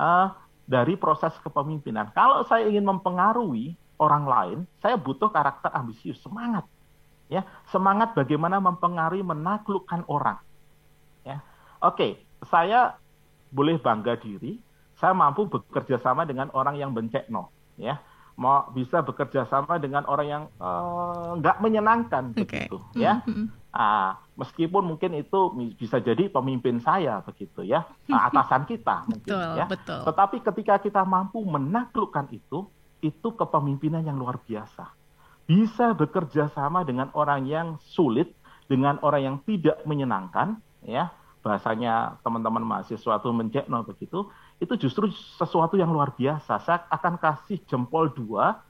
[0.00, 0.32] uh,
[0.64, 2.08] dari proses kepemimpinan.
[2.16, 6.64] Kalau saya ingin mempengaruhi orang lain, saya butuh karakter ambisius, semangat.
[7.28, 10.40] Ya, semangat bagaimana mempengaruhi, menaklukkan orang.
[11.26, 11.44] Ya,
[11.84, 12.16] oke,
[12.48, 12.96] saya
[13.52, 14.56] boleh bangga diri,
[14.96, 18.00] saya mampu bekerja sama dengan orang yang bencekno, ya
[18.36, 22.68] mau bisa bekerja sama dengan orang yang eh, nggak uh, menyenangkan okay.
[22.68, 23.46] begitu ya mm -hmm.
[24.36, 30.00] meskipun mungkin itu bisa jadi pemimpin saya begitu ya atasan kita mungkin betul, ya betul.
[30.04, 32.68] tetapi ketika kita mampu menaklukkan itu
[33.00, 34.92] itu kepemimpinan yang luar biasa
[35.48, 38.36] bisa bekerja sama dengan orang yang sulit
[38.68, 41.08] dengan orang yang tidak menyenangkan ya
[41.46, 44.26] bahasanya teman-teman mahasiswa itu mencekno begitu
[44.56, 46.60] itu justru sesuatu yang luar biasa.
[46.64, 48.64] Saya akan kasih jempol dua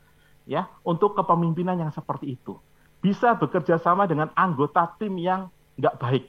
[0.47, 2.59] ya untuk kepemimpinan yang seperti itu.
[2.99, 5.47] Bisa bekerja sama dengan anggota tim yang
[5.79, 6.25] nggak baik.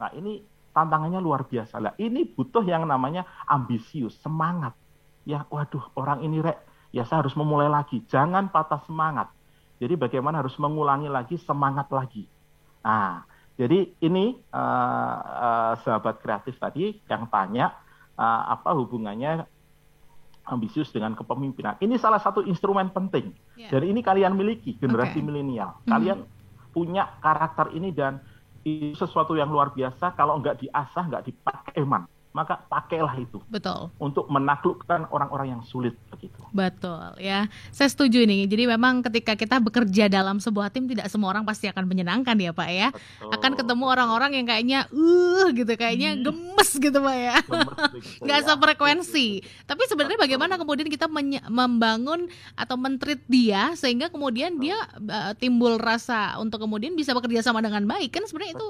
[0.00, 0.44] Nah ini
[0.76, 1.92] tantangannya luar biasa lah.
[1.96, 4.76] Ini butuh yang namanya ambisius, semangat.
[5.28, 6.58] Ya, waduh orang ini rek,
[6.90, 8.00] ya saya harus memulai lagi.
[8.08, 9.28] Jangan patah semangat.
[9.80, 12.28] Jadi bagaimana harus mengulangi lagi, semangat lagi.
[12.84, 13.24] Nah,
[13.56, 17.72] jadi ini uh, uh, sahabat kreatif tadi yang tanya,
[18.20, 19.48] uh, apa hubungannya
[20.44, 21.80] ambisius dengan kepemimpinan.
[21.80, 23.32] Ini salah satu instrumen penting.
[23.56, 23.72] Yeah.
[23.72, 25.24] Dan ini kalian miliki generasi okay.
[25.24, 25.80] milenial.
[25.86, 25.96] Hmm.
[25.96, 26.74] Kalian mm-hmm.
[26.76, 28.20] punya karakter ini dan
[28.60, 30.12] itu sesuatu yang luar biasa.
[30.12, 33.42] Kalau nggak diasah, nggak dipakai eman maka pakailah itu.
[33.50, 33.90] Betul.
[33.98, 36.38] Untuk menaklukkan orang-orang yang sulit begitu.
[36.54, 37.50] Betul ya.
[37.74, 38.46] Saya setuju nih.
[38.46, 42.54] Jadi memang ketika kita bekerja dalam sebuah tim tidak semua orang pasti akan menyenangkan ya,
[42.54, 42.88] Pak ya.
[42.94, 43.30] Betul.
[43.34, 46.22] Akan ketemu orang-orang yang kayaknya uh gitu, kayaknya hmm.
[46.22, 47.36] gemes gitu, Pak ya.
[47.42, 48.46] Gemes Gak ya.
[48.46, 49.28] sefrekuensi.
[49.66, 51.10] Tapi sebenarnya bagaimana kemudian kita
[51.50, 54.70] membangun atau mentreat dia sehingga kemudian Betul.
[54.70, 54.78] dia
[55.10, 58.14] uh, timbul rasa untuk kemudian bisa bekerja sama dengan baik.
[58.14, 58.68] Kan sebenarnya itu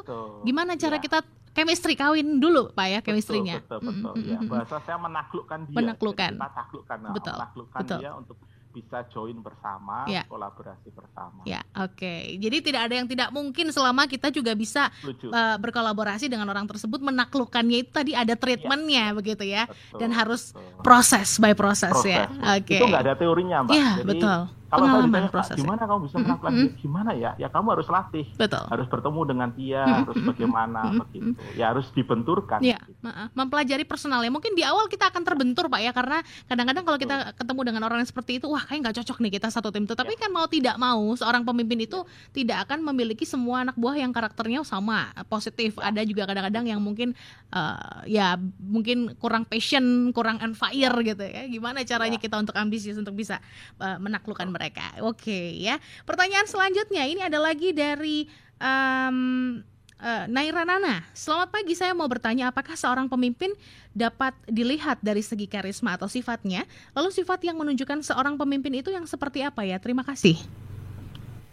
[0.49, 1.05] gimana cara ya.
[1.05, 1.21] kita
[1.51, 3.61] chemistry kawin dulu pak ya chemistry-nya.
[3.65, 4.13] Betul betul, betul.
[4.15, 4.31] Mm -hmm.
[4.31, 4.51] ya.
[4.51, 5.77] Bahasa saya menaklukkan dia.
[5.77, 6.33] Menaklukkan.
[6.39, 6.99] Kita taklukkan.
[7.13, 7.35] Betul.
[7.35, 7.99] Menaklukkan betul.
[7.99, 8.37] dia untuk
[8.71, 10.23] bisa join bersama, ya.
[10.31, 11.43] kolaborasi bersama.
[11.43, 11.99] Ya, oke.
[11.99, 12.39] Okay.
[12.39, 17.03] Jadi tidak ada yang tidak mungkin selama kita juga bisa uh, berkolaborasi dengan orang tersebut
[17.03, 19.17] menaklukkannya itu tadi ada treatmentnya ya.
[19.19, 20.87] begitu ya, betul, dan harus betul.
[20.87, 22.31] proses by proses, ya.
[22.31, 22.55] proses ya.
[22.63, 22.63] Oke.
[22.63, 22.79] Okay.
[22.79, 23.75] Itu nggak ada teorinya, mbak.
[23.75, 26.79] Iya, betul kalau pengalaman saya proses gimana kamu bisa melakukan mm -hmm.
[26.79, 30.01] gimana ya ya kamu harus latih betul harus bertemu dengan dia mm -hmm.
[30.07, 31.01] harus bagaimana mm -hmm.
[31.03, 33.11] begitu ya harus dibenturkan ya gitu.
[33.35, 37.61] mempelajari personalnya mungkin di awal kita akan terbentur pak ya karena kadang-kadang kalau kita ketemu
[37.66, 40.14] dengan orang yang seperti itu wah kayak nggak cocok nih kita satu tim itu tapi
[40.14, 40.21] ya.
[40.23, 42.31] kan mau tidak mau seorang pemimpin itu ya.
[42.31, 45.91] tidak akan memiliki semua anak buah yang karakternya sama positif ya.
[45.91, 47.18] ada juga kadang-kadang yang mungkin
[47.51, 52.23] uh, ya mungkin kurang passion kurang on fire gitu ya gimana caranya ya.
[52.23, 53.43] kita untuk ambisius untuk bisa
[53.83, 54.85] uh, menaklukkan mereka mereka.
[55.01, 55.81] Oke okay, ya.
[56.05, 58.29] Pertanyaan selanjutnya ini ada lagi dari
[58.61, 59.65] um,
[59.97, 61.01] uh, Naira Nana.
[61.17, 63.57] Selamat pagi, saya mau bertanya apakah seorang pemimpin
[63.97, 66.69] dapat dilihat dari segi karisma atau sifatnya?
[66.93, 69.81] Lalu sifat yang menunjukkan seorang pemimpin itu yang seperti apa ya?
[69.81, 70.37] Terima kasih.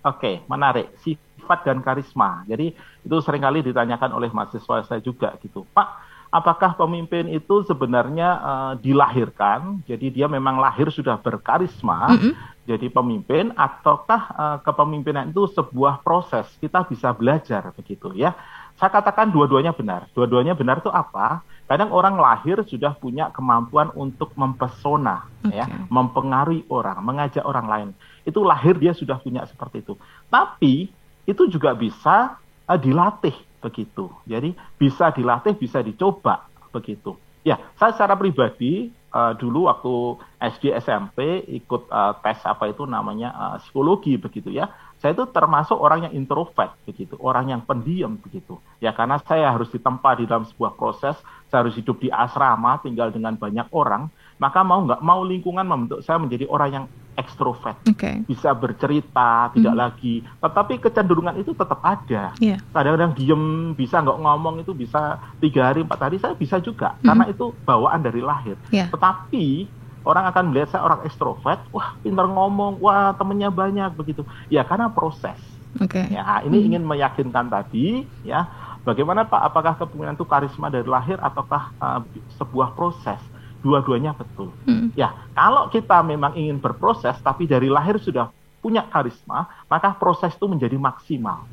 [0.03, 0.91] Oke, menarik.
[1.03, 2.43] Sifat dan karisma.
[2.43, 5.63] Jadi itu sering kali ditanyakan oleh mahasiswa saya juga gitu.
[5.71, 12.31] Pak, apakah pemimpin itu sebenarnya uh, dilahirkan, jadi dia memang lahir sudah berkarisma, mm -hmm.
[12.67, 18.35] jadi pemimpin, ataukah uh, kepemimpinan itu sebuah proses kita bisa belajar begitu ya?
[18.77, 20.05] Saya katakan dua-duanya benar.
[20.13, 21.41] Dua-duanya benar itu apa?
[21.65, 25.59] Kadang orang lahir sudah punya kemampuan untuk mempesona, okay.
[25.59, 27.89] ya, mempengaruhi orang, mengajak orang lain.
[28.21, 29.97] Itu lahir dia sudah punya seperti itu.
[30.29, 30.93] Tapi
[31.25, 32.37] itu juga bisa
[32.69, 34.09] uh, dilatih begitu.
[34.27, 37.17] Jadi bisa dilatih, bisa dicoba begitu.
[37.47, 43.31] Ya, saya secara pribadi uh, dulu waktu SD SMP ikut uh, tes apa itu namanya
[43.31, 44.67] uh, psikologi begitu ya.
[44.97, 48.57] Saya itu termasuk orang yang introvert begitu, orang yang pendiam begitu.
[48.81, 51.15] Ya karena saya harus ditempa di dalam sebuah proses,
[51.47, 55.99] saya harus hidup di asrama, tinggal dengan banyak orang, maka mau nggak mau lingkungan membentuk
[56.05, 56.85] saya menjadi orang yang
[57.17, 58.21] ekstrovert, okay.
[58.29, 59.81] bisa bercerita, tidak mm.
[59.81, 60.15] lagi.
[60.37, 62.29] Tetapi kecenderungan itu tetap ada.
[62.37, 62.61] Yeah.
[62.69, 66.93] Kadang-kadang diem, bisa nggak ngomong itu bisa tiga hari, empat hari, saya bisa juga.
[67.01, 67.05] Mm.
[67.09, 68.53] Karena itu bawaan dari lahir.
[68.69, 68.93] Yeah.
[68.93, 69.65] Tetapi
[70.05, 74.21] orang akan melihat saya orang ekstrovert, wah pintar ngomong, wah temennya banyak begitu.
[74.53, 75.41] Ya karena proses.
[75.81, 76.13] Okay.
[76.13, 76.65] Ya ini mm.
[76.69, 78.45] ingin meyakinkan tadi, ya
[78.85, 81.99] bagaimana Pak, apakah kepemimpinan itu karisma dari lahir ataukah uh,
[82.37, 83.17] sebuah proses?
[83.61, 84.53] Dua-duanya betul.
[84.65, 84.93] Hmm.
[84.93, 88.29] Ya, kalau kita memang ingin berproses tapi dari lahir sudah
[88.61, 91.45] punya karisma, maka proses itu menjadi maksimal.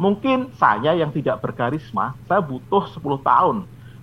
[0.00, 3.56] Mungkin saya yang tidak berkarisma, saya butuh 10 tahun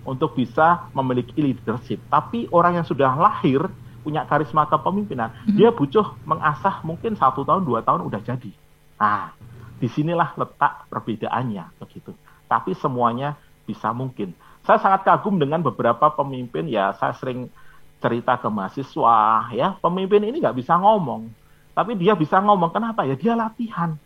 [0.06, 2.00] untuk bisa memiliki leadership.
[2.08, 3.68] Tapi orang yang sudah lahir
[4.00, 5.56] punya karisma kepemimpinan, hmm.
[5.60, 8.48] dia butuh mengasah mungkin satu tahun, dua tahun udah jadi.
[8.96, 9.36] Nah,
[9.76, 12.16] di sinilah letak perbedaannya begitu.
[12.48, 13.36] Tapi semuanya
[13.70, 14.34] sebisa mungkin.
[14.70, 17.50] Saya sangat kagum dengan beberapa pemimpin ya, saya sering
[17.98, 21.26] cerita ke mahasiswa ya, pemimpin ini nggak bisa ngomong,
[21.74, 23.18] tapi dia bisa ngomong kenapa ya?
[23.18, 23.98] Dia latihan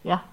[0.00, 0.24] ya.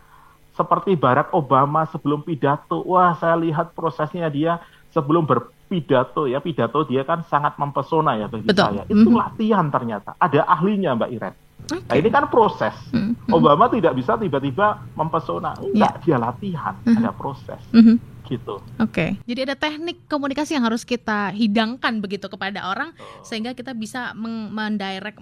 [0.55, 4.63] Seperti Barack Obama sebelum pidato, wah saya lihat prosesnya dia
[4.95, 8.63] sebelum berpidato ya, pidato dia kan sangat mempesona ya bagi Betul.
[8.63, 8.87] saya.
[8.87, 9.19] Itu mm -hmm.
[9.19, 10.15] latihan ternyata.
[10.15, 11.35] Ada ahlinya Mbak Iren.
[11.67, 11.83] Okay.
[11.91, 12.71] Nah ini kan proses.
[12.95, 13.12] Mm -hmm.
[13.31, 16.03] Obama tidak bisa tiba-tiba mempesona, enggak yeah.
[16.03, 16.99] dia latihan, mm -hmm.
[16.99, 17.61] ada proses.
[17.71, 18.55] Mm -hmm gitu.
[18.79, 18.89] Oke.
[18.89, 19.09] Okay.
[19.27, 23.21] Jadi ada teknik komunikasi yang harus kita hidangkan begitu kepada orang oh.
[23.21, 25.19] sehingga kita bisa mendirect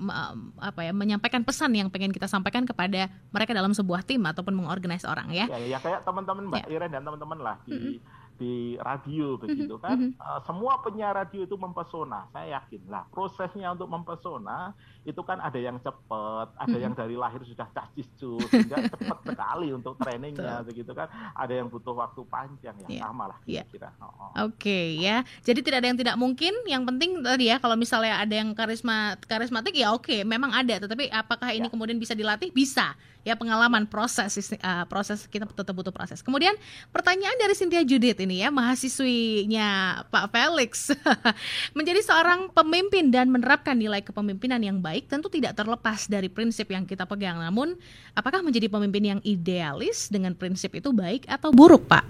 [0.62, 5.04] apa ya menyampaikan pesan yang pengen kita sampaikan kepada mereka dalam sebuah tim ataupun mengorganize
[5.10, 5.50] orang ya.
[5.50, 6.78] Ya, ya kayak teman-teman Mbak ya.
[6.78, 10.18] Iren dan teman-teman lah di mm -hmm di radio begitu kan.
[10.18, 13.06] Uh, semua penyiar radio itu mempesona, saya yakin lah.
[13.14, 14.74] Prosesnya untuk mempesona
[15.06, 16.82] itu kan ada yang cepat, ada -hmm.
[16.82, 21.06] yang dari lahir sudah cacis sehingga cepat sekali untuk trainingnya begitu kan.
[21.38, 23.06] Ada yang butuh waktu panjang ya yeah.
[23.06, 23.66] sama lah yeah.
[23.70, 24.32] kira Oh, oh.
[24.50, 25.22] Oke okay, ya.
[25.46, 26.54] Jadi tidak ada yang tidak mungkin.
[26.66, 30.82] Yang penting tadi ya kalau misalnya ada yang karisma karismatik ya oke, okay, memang ada.
[30.82, 31.74] Tetapi apakah ini yeah.
[31.74, 32.50] kemudian bisa dilatih?
[32.50, 36.26] Bisa ya pengalaman proses uh, proses kita tetap butuh proses.
[36.26, 36.54] Kemudian
[36.90, 40.90] pertanyaan dari Cynthia Judith ini ya mahasiswinya Pak Felix
[41.78, 46.86] menjadi seorang pemimpin dan menerapkan nilai kepemimpinan yang baik tentu tidak terlepas dari prinsip yang
[46.90, 47.38] kita pegang.
[47.38, 47.78] Namun
[48.18, 52.06] apakah menjadi pemimpin yang idealis dengan prinsip itu baik atau buruk Pak?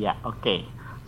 [0.00, 0.40] Ya oke.
[0.40, 0.60] Okay.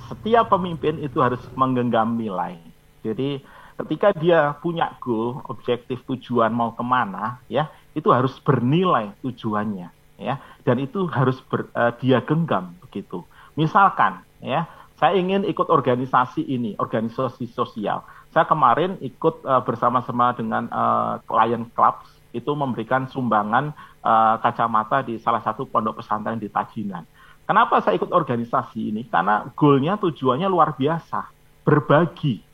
[0.08, 2.56] Setiap pemimpin itu harus menggenggam nilai.
[3.04, 3.44] Jadi
[3.76, 7.68] ketika dia punya goal, objektif tujuan mau ke mana, ya
[7.98, 9.90] itu harus bernilai tujuannya
[10.22, 10.38] ya.
[10.62, 13.26] Dan itu harus ber, uh, dia genggam begitu.
[13.58, 18.06] Misalkan ya saya ingin ikut organisasi ini organisasi sosial.
[18.30, 23.72] Saya kemarin ikut uh, bersama-sama dengan uh, klien clubs itu memberikan sumbangan
[24.04, 27.02] uh, kacamata di salah satu pondok pesantren di Tajinan.
[27.48, 29.02] Kenapa saya ikut organisasi ini?
[29.08, 31.32] Karena goalnya tujuannya luar biasa
[31.64, 32.44] berbagi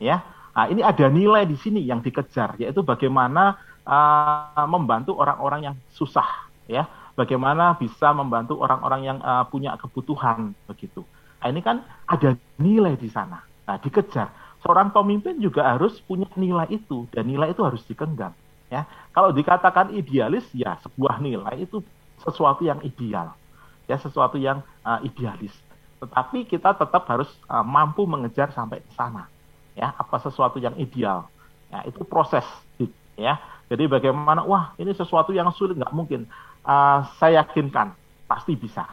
[0.00, 0.24] ya.
[0.56, 6.46] Nah ini ada nilai di sini yang dikejar yaitu bagaimana uh, membantu orang-orang yang susah
[6.68, 6.84] ya.
[7.18, 11.02] Bagaimana bisa membantu orang-orang yang uh, punya kebutuhan begitu.
[11.42, 13.42] Nah, ini kan ada nilai di sana.
[13.68, 14.30] Nah dikejar.
[14.64, 18.34] Seorang pemimpin juga harus punya nilai itu dan nilai itu harus dikenggam
[18.72, 18.88] ya.
[19.14, 21.78] Kalau dikatakan idealis ya sebuah nilai itu
[22.24, 23.38] sesuatu yang ideal
[23.86, 25.54] ya sesuatu yang uh, idealis.
[26.02, 29.30] Tetapi kita tetap harus uh, mampu mengejar sampai ke sana
[29.78, 29.94] ya.
[29.94, 31.30] Apa sesuatu yang ideal?
[31.68, 32.44] Ya itu proses
[33.18, 36.24] ya jadi bagaimana, wah ini sesuatu yang sulit, nggak mungkin.
[36.64, 37.92] Uh, saya yakinkan,
[38.24, 38.88] pasti bisa.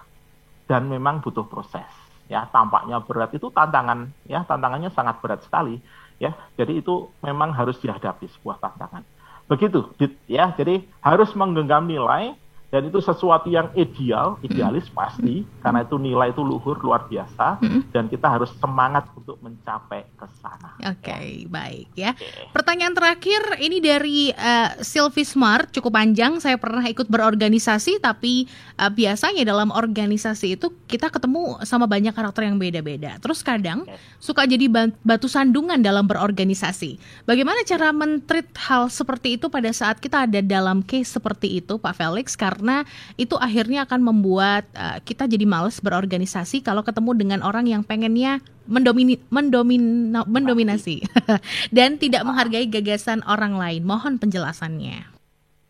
[0.67, 1.87] Dan memang butuh proses.
[2.27, 5.79] Ya, tampaknya berat itu tantangan, ya tantangannya sangat berat sekali.
[6.19, 9.03] Ya, jadi itu memang harus dihadapi sebuah tantangan.
[9.45, 9.93] Begitu,
[10.25, 10.51] ya.
[10.57, 12.33] Jadi harus menggenggam nilai,
[12.75, 17.63] dan itu sesuatu yang ideal, idealis pasti karena itu nilai itu luhur luar biasa
[17.95, 20.75] dan kita harus semangat untuk mencapai ke sana.
[20.83, 21.47] Oke, okay, ya.
[21.47, 22.11] baik ya.
[22.19, 22.51] Okay.
[22.51, 26.43] Pertanyaan terakhir ini dari uh, Sylvie Smart cukup panjang.
[26.43, 32.43] Saya pernah ikut berorganisasi tapi uh, biasanya dalam organisasi itu kita ketemu sama banyak karakter
[32.43, 33.15] yang beda-beda.
[33.23, 33.95] Terus kadang okay.
[34.19, 34.67] suka jadi
[34.99, 36.99] batu sandungan dalam berorganisasi.
[37.23, 41.95] Bagaimana cara mentreat hal seperti itu pada saat kita ada dalam case seperti itu, Pak
[41.95, 42.35] Felix?
[42.35, 42.81] Karena karena
[43.13, 48.41] itu akhirnya akan membuat uh, kita jadi males berorganisasi kalau ketemu dengan orang yang pengennya
[48.65, 51.05] mendomini, mendomina, mendominasi
[51.77, 53.85] dan tidak menghargai gagasan orang lain.
[53.85, 55.05] Mohon penjelasannya.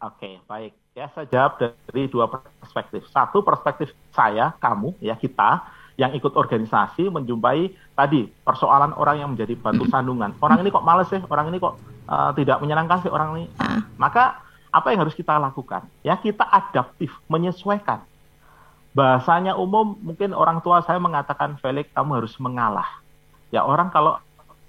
[0.07, 0.71] Oke, baik.
[0.95, 3.03] Ya, saya jawab dari dua perspektif.
[3.11, 5.67] Satu perspektif saya, kamu, ya kita
[5.99, 10.31] yang ikut organisasi menjumpai tadi persoalan orang yang menjadi batu sandungan.
[10.39, 11.75] Orang ini kok males sih, orang ini kok
[12.07, 13.51] uh, tidak menyenangkan sih orang ini.
[13.59, 13.83] Ah.
[13.99, 14.44] Maka
[14.76, 15.88] apa yang harus kita lakukan?
[16.03, 18.03] Ya, kita adaptif, menyesuaikan.
[18.91, 22.99] Bahasanya umum, mungkin orang tua saya mengatakan, Felix, kamu harus mengalah.
[23.55, 24.19] Ya, orang kalau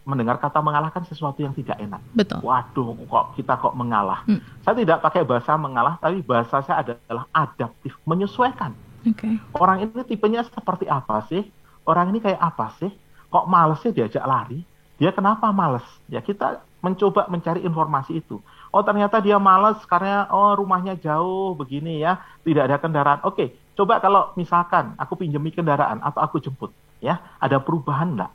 [0.06, 1.98] mendengar kata mengalah kan sesuatu yang tidak enak.
[2.14, 2.38] Betul.
[2.46, 4.22] Waduh, kok kita kok mengalah.
[4.30, 4.38] Hmm.
[4.62, 8.70] Saya tidak pakai bahasa mengalah, tapi bahasa saya adalah adaptif, menyesuaikan.
[9.02, 9.42] Okay.
[9.58, 11.42] Orang ini tipenya seperti apa sih?
[11.82, 12.90] Orang ini kayak apa sih?
[13.30, 14.62] Kok males sih diajak lari?
[15.02, 15.86] Dia kenapa males?
[16.06, 18.38] Ya kita mencoba mencari informasi itu
[18.76, 23.20] oh ternyata dia malas karena oh rumahnya jauh begini ya, tidak ada kendaraan.
[23.24, 28.32] Oke, coba kalau misalkan aku pinjami kendaraan atau aku jemput, ya, ada perubahan enggak?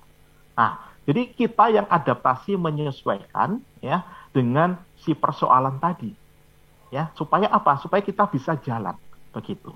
[0.58, 4.02] Nah, jadi kita yang adaptasi menyesuaikan ya
[4.34, 6.10] dengan si persoalan tadi.
[6.90, 7.78] Ya, supaya apa?
[7.78, 8.98] Supaya kita bisa jalan
[9.32, 9.72] begitu.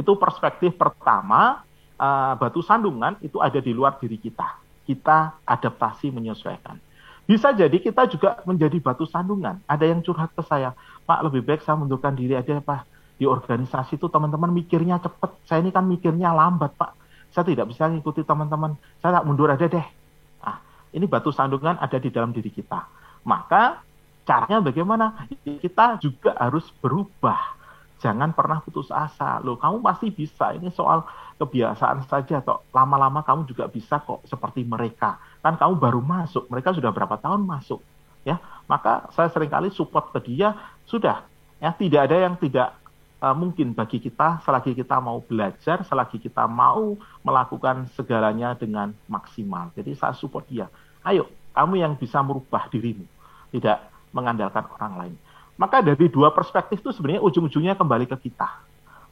[0.00, 1.62] Itu perspektif pertama
[2.00, 4.58] uh, batu sandungan itu ada di luar diri kita.
[4.82, 6.85] Kita adaptasi menyesuaikan.
[7.26, 9.58] Bisa jadi kita juga menjadi batu sandungan.
[9.66, 12.86] Ada yang curhat ke saya, Pak lebih baik saya mundurkan diri aja Pak.
[13.18, 15.34] Di organisasi itu teman-teman mikirnya cepat.
[15.42, 16.92] Saya ini kan mikirnya lambat Pak.
[17.34, 19.86] saya tidak bisa mengikuti teman-teman, saya tak mundur aja deh.
[20.40, 20.56] Nah,
[20.94, 22.86] ini batu sandungan ada di dalam diri kita.
[23.26, 23.82] Maka
[24.24, 25.26] caranya bagaimana?
[25.44, 27.56] Kita juga harus berubah.
[28.00, 29.42] Jangan pernah putus asa.
[29.42, 30.54] Loh, kamu pasti bisa.
[30.56, 31.04] Ini soal
[31.36, 32.64] kebiasaan saja toh.
[32.72, 35.20] Lama-lama kamu juga bisa kok seperti mereka.
[35.46, 37.78] Kan kamu baru masuk, mereka sudah berapa tahun masuk.
[38.26, 40.58] Ya, maka saya sering kali support ke dia,
[40.90, 41.22] sudah
[41.62, 42.74] ya tidak ada yang tidak
[43.22, 49.70] uh, mungkin bagi kita selagi kita mau belajar, selagi kita mau melakukan segalanya dengan maksimal.
[49.78, 50.66] Jadi saya support dia.
[51.06, 53.06] Ayo, kamu yang bisa merubah dirimu,
[53.54, 55.14] tidak mengandalkan orang lain.
[55.54, 58.50] Maka dari dua perspektif itu sebenarnya ujung-ujungnya kembali ke kita.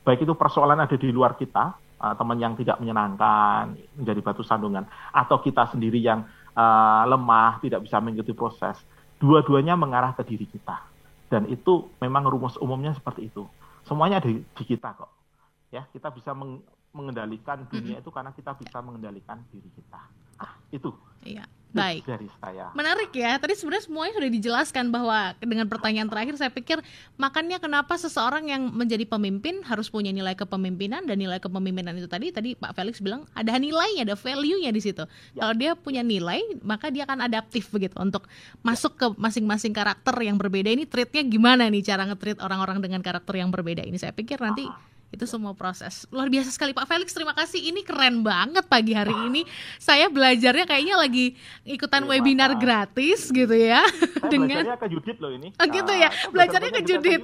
[0.03, 4.84] Baik itu persoalan ada di luar kita, uh, teman yang tidak menyenangkan, menjadi batu sandungan,
[5.09, 8.76] atau kita sendiri yang uh, lemah, tidak bisa mengikuti proses.
[9.16, 10.84] Dua-duanya mengarah ke diri kita.
[11.32, 13.48] Dan itu memang rumus umumnya seperti itu.
[13.88, 15.09] Semuanya ada di kita kok.
[15.72, 16.36] Ya, kita bisa
[16.94, 18.05] mengendalikan dunia mm -hmm.
[18.05, 20.00] itu karena kita bisa mengendalikan diri kita.
[20.38, 20.92] Ah, itu.
[21.24, 21.48] Iya.
[21.75, 22.07] Baik.
[22.07, 22.70] Dari saya.
[22.72, 23.35] Menarik ya.
[23.37, 26.79] Tadi sebenarnya semuanya sudah dijelaskan bahwa dengan pertanyaan terakhir saya pikir
[27.18, 32.31] makanya kenapa seseorang yang menjadi pemimpin harus punya nilai kepemimpinan dan nilai kepemimpinan itu tadi
[32.31, 35.03] tadi Pak Felix bilang ada nilainya, ada value-nya di situ.
[35.35, 35.45] Ya.
[35.45, 38.31] Kalau dia punya nilai, maka dia akan adaptif begitu untuk
[38.62, 40.70] masuk ke masing-masing karakter yang berbeda.
[40.70, 43.99] Ini treatnya gimana nih cara nge-treat orang-orang dengan karakter yang berbeda ini?
[43.99, 46.04] Saya pikir nanti Aha itu semua proses.
[46.10, 46.74] Luar biasa sekali.
[46.74, 47.62] Pak Felix terima kasih.
[47.70, 49.46] Ini keren banget pagi hari ini.
[49.78, 53.86] Saya belajarnya kayaknya lagi ikutan terima webinar gratis gitu ya.
[54.18, 55.48] Saya dengan belajarnya ke Judit loh ini.
[55.56, 56.10] Oh gitu ya.
[56.10, 57.22] Nah, belajarnya ke Judit.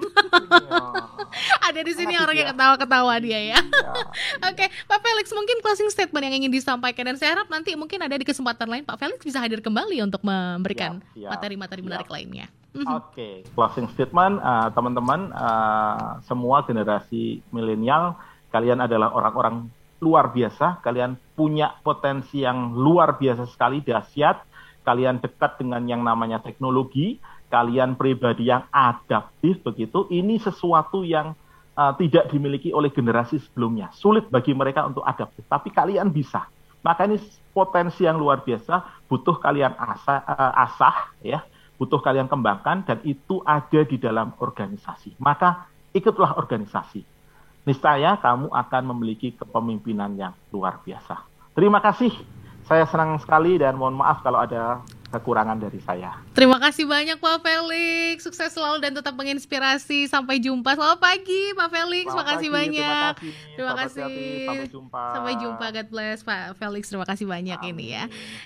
[1.68, 3.60] ada di sini orang yang ketawa-ketawa dia ya, ya.
[4.50, 7.02] oke Pak Felix mungkin closing statement yang ingin disampaikan.
[7.10, 10.22] Dan saya harap nanti mungkin ada di kesempatan lain Pak Felix bisa hadir kembali untuk
[10.22, 12.46] memberikan materi-materi menarik lainnya.
[12.70, 13.34] Oke, okay.
[13.58, 18.14] closing statement uh, teman-teman uh, semua generasi milenial
[18.54, 24.42] kalian adalah orang-orang luar biasa, kalian punya potensi yang luar biasa sekali dahsyat,
[24.82, 27.20] kalian dekat dengan yang namanya teknologi,
[27.52, 30.08] kalian pribadi yang adaptif begitu.
[30.08, 31.34] Ini sesuatu yang
[31.76, 33.92] uh, tidak dimiliki oleh generasi sebelumnya.
[33.92, 36.48] Sulit bagi mereka untuk adaptif, tapi kalian bisa.
[36.80, 37.20] Maka ini
[37.52, 41.44] potensi yang luar biasa, butuh kalian asa, uh, asah ya
[41.80, 45.16] butuh kalian kembangkan dan itu ada di dalam organisasi.
[45.16, 45.64] Maka
[45.96, 47.00] ikutlah organisasi.
[47.64, 51.24] Niscaya kamu akan memiliki kepemimpinan yang luar biasa.
[51.56, 52.12] Terima kasih.
[52.68, 56.14] Saya senang sekali dan mohon maaf kalau ada kekurangan dari saya.
[56.30, 60.06] Terima kasih banyak Pak Felix, sukses selalu dan tetap menginspirasi.
[60.06, 60.78] Sampai jumpa.
[60.78, 63.12] Selamat pagi Pak Felix, Selamat makasih pagi, banyak.
[63.18, 63.32] Terima kasih.
[63.58, 64.46] Terima kasih.
[64.46, 65.02] Sampai jumpa.
[65.10, 65.66] Sampai jumpa.
[65.74, 66.82] God bless Pak Felix.
[66.86, 67.74] Terima kasih banyak Amin.
[67.74, 68.04] ini ya.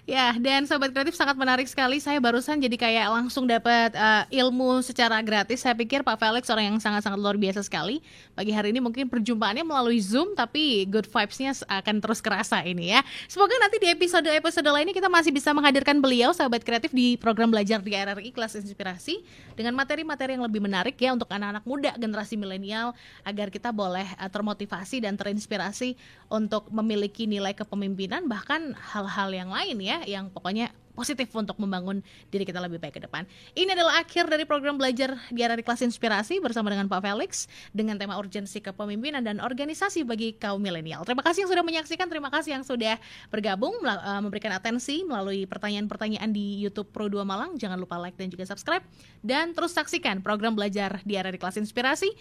[0.09, 2.01] Ya, dan sobat kreatif sangat menarik sekali.
[2.01, 5.61] Saya barusan jadi kayak langsung dapat uh, ilmu secara gratis.
[5.61, 8.01] Saya pikir Pak Felix orang yang sangat-sangat luar biasa sekali.
[8.33, 13.05] Pagi hari ini mungkin perjumpaannya melalui Zoom tapi good vibes-nya akan terus kerasa ini ya.
[13.29, 17.51] Semoga nanti di episode-episode lainnya kita masih bisa menghadirkan beliau sahabat sahabat kreatif di program
[17.51, 19.27] belajar di RRI kelas inspirasi
[19.59, 22.95] dengan materi-materi yang lebih menarik ya untuk anak-anak muda generasi milenial
[23.27, 25.99] agar kita boleh uh, termotivasi dan terinspirasi
[26.31, 32.47] untuk memiliki nilai kepemimpinan bahkan hal-hal yang lain ya yang pokoknya positif untuk membangun diri
[32.47, 33.27] kita lebih baik ke depan.
[33.59, 37.99] Ini adalah akhir dari program belajar di arah kelas inspirasi bersama dengan Pak Felix dengan
[37.99, 41.03] tema urgensi kepemimpinan dan organisasi bagi kaum milenial.
[41.03, 42.97] Terima kasih yang sudah menyaksikan, terima kasih yang sudah
[43.29, 47.59] bergabung eh, memberikan atensi melalui pertanyaan-pertanyaan di YouTube Pro 2 Malang.
[47.59, 48.87] Jangan lupa like dan juga subscribe
[49.21, 52.15] dan terus saksikan program belajar di arah kelas inspirasi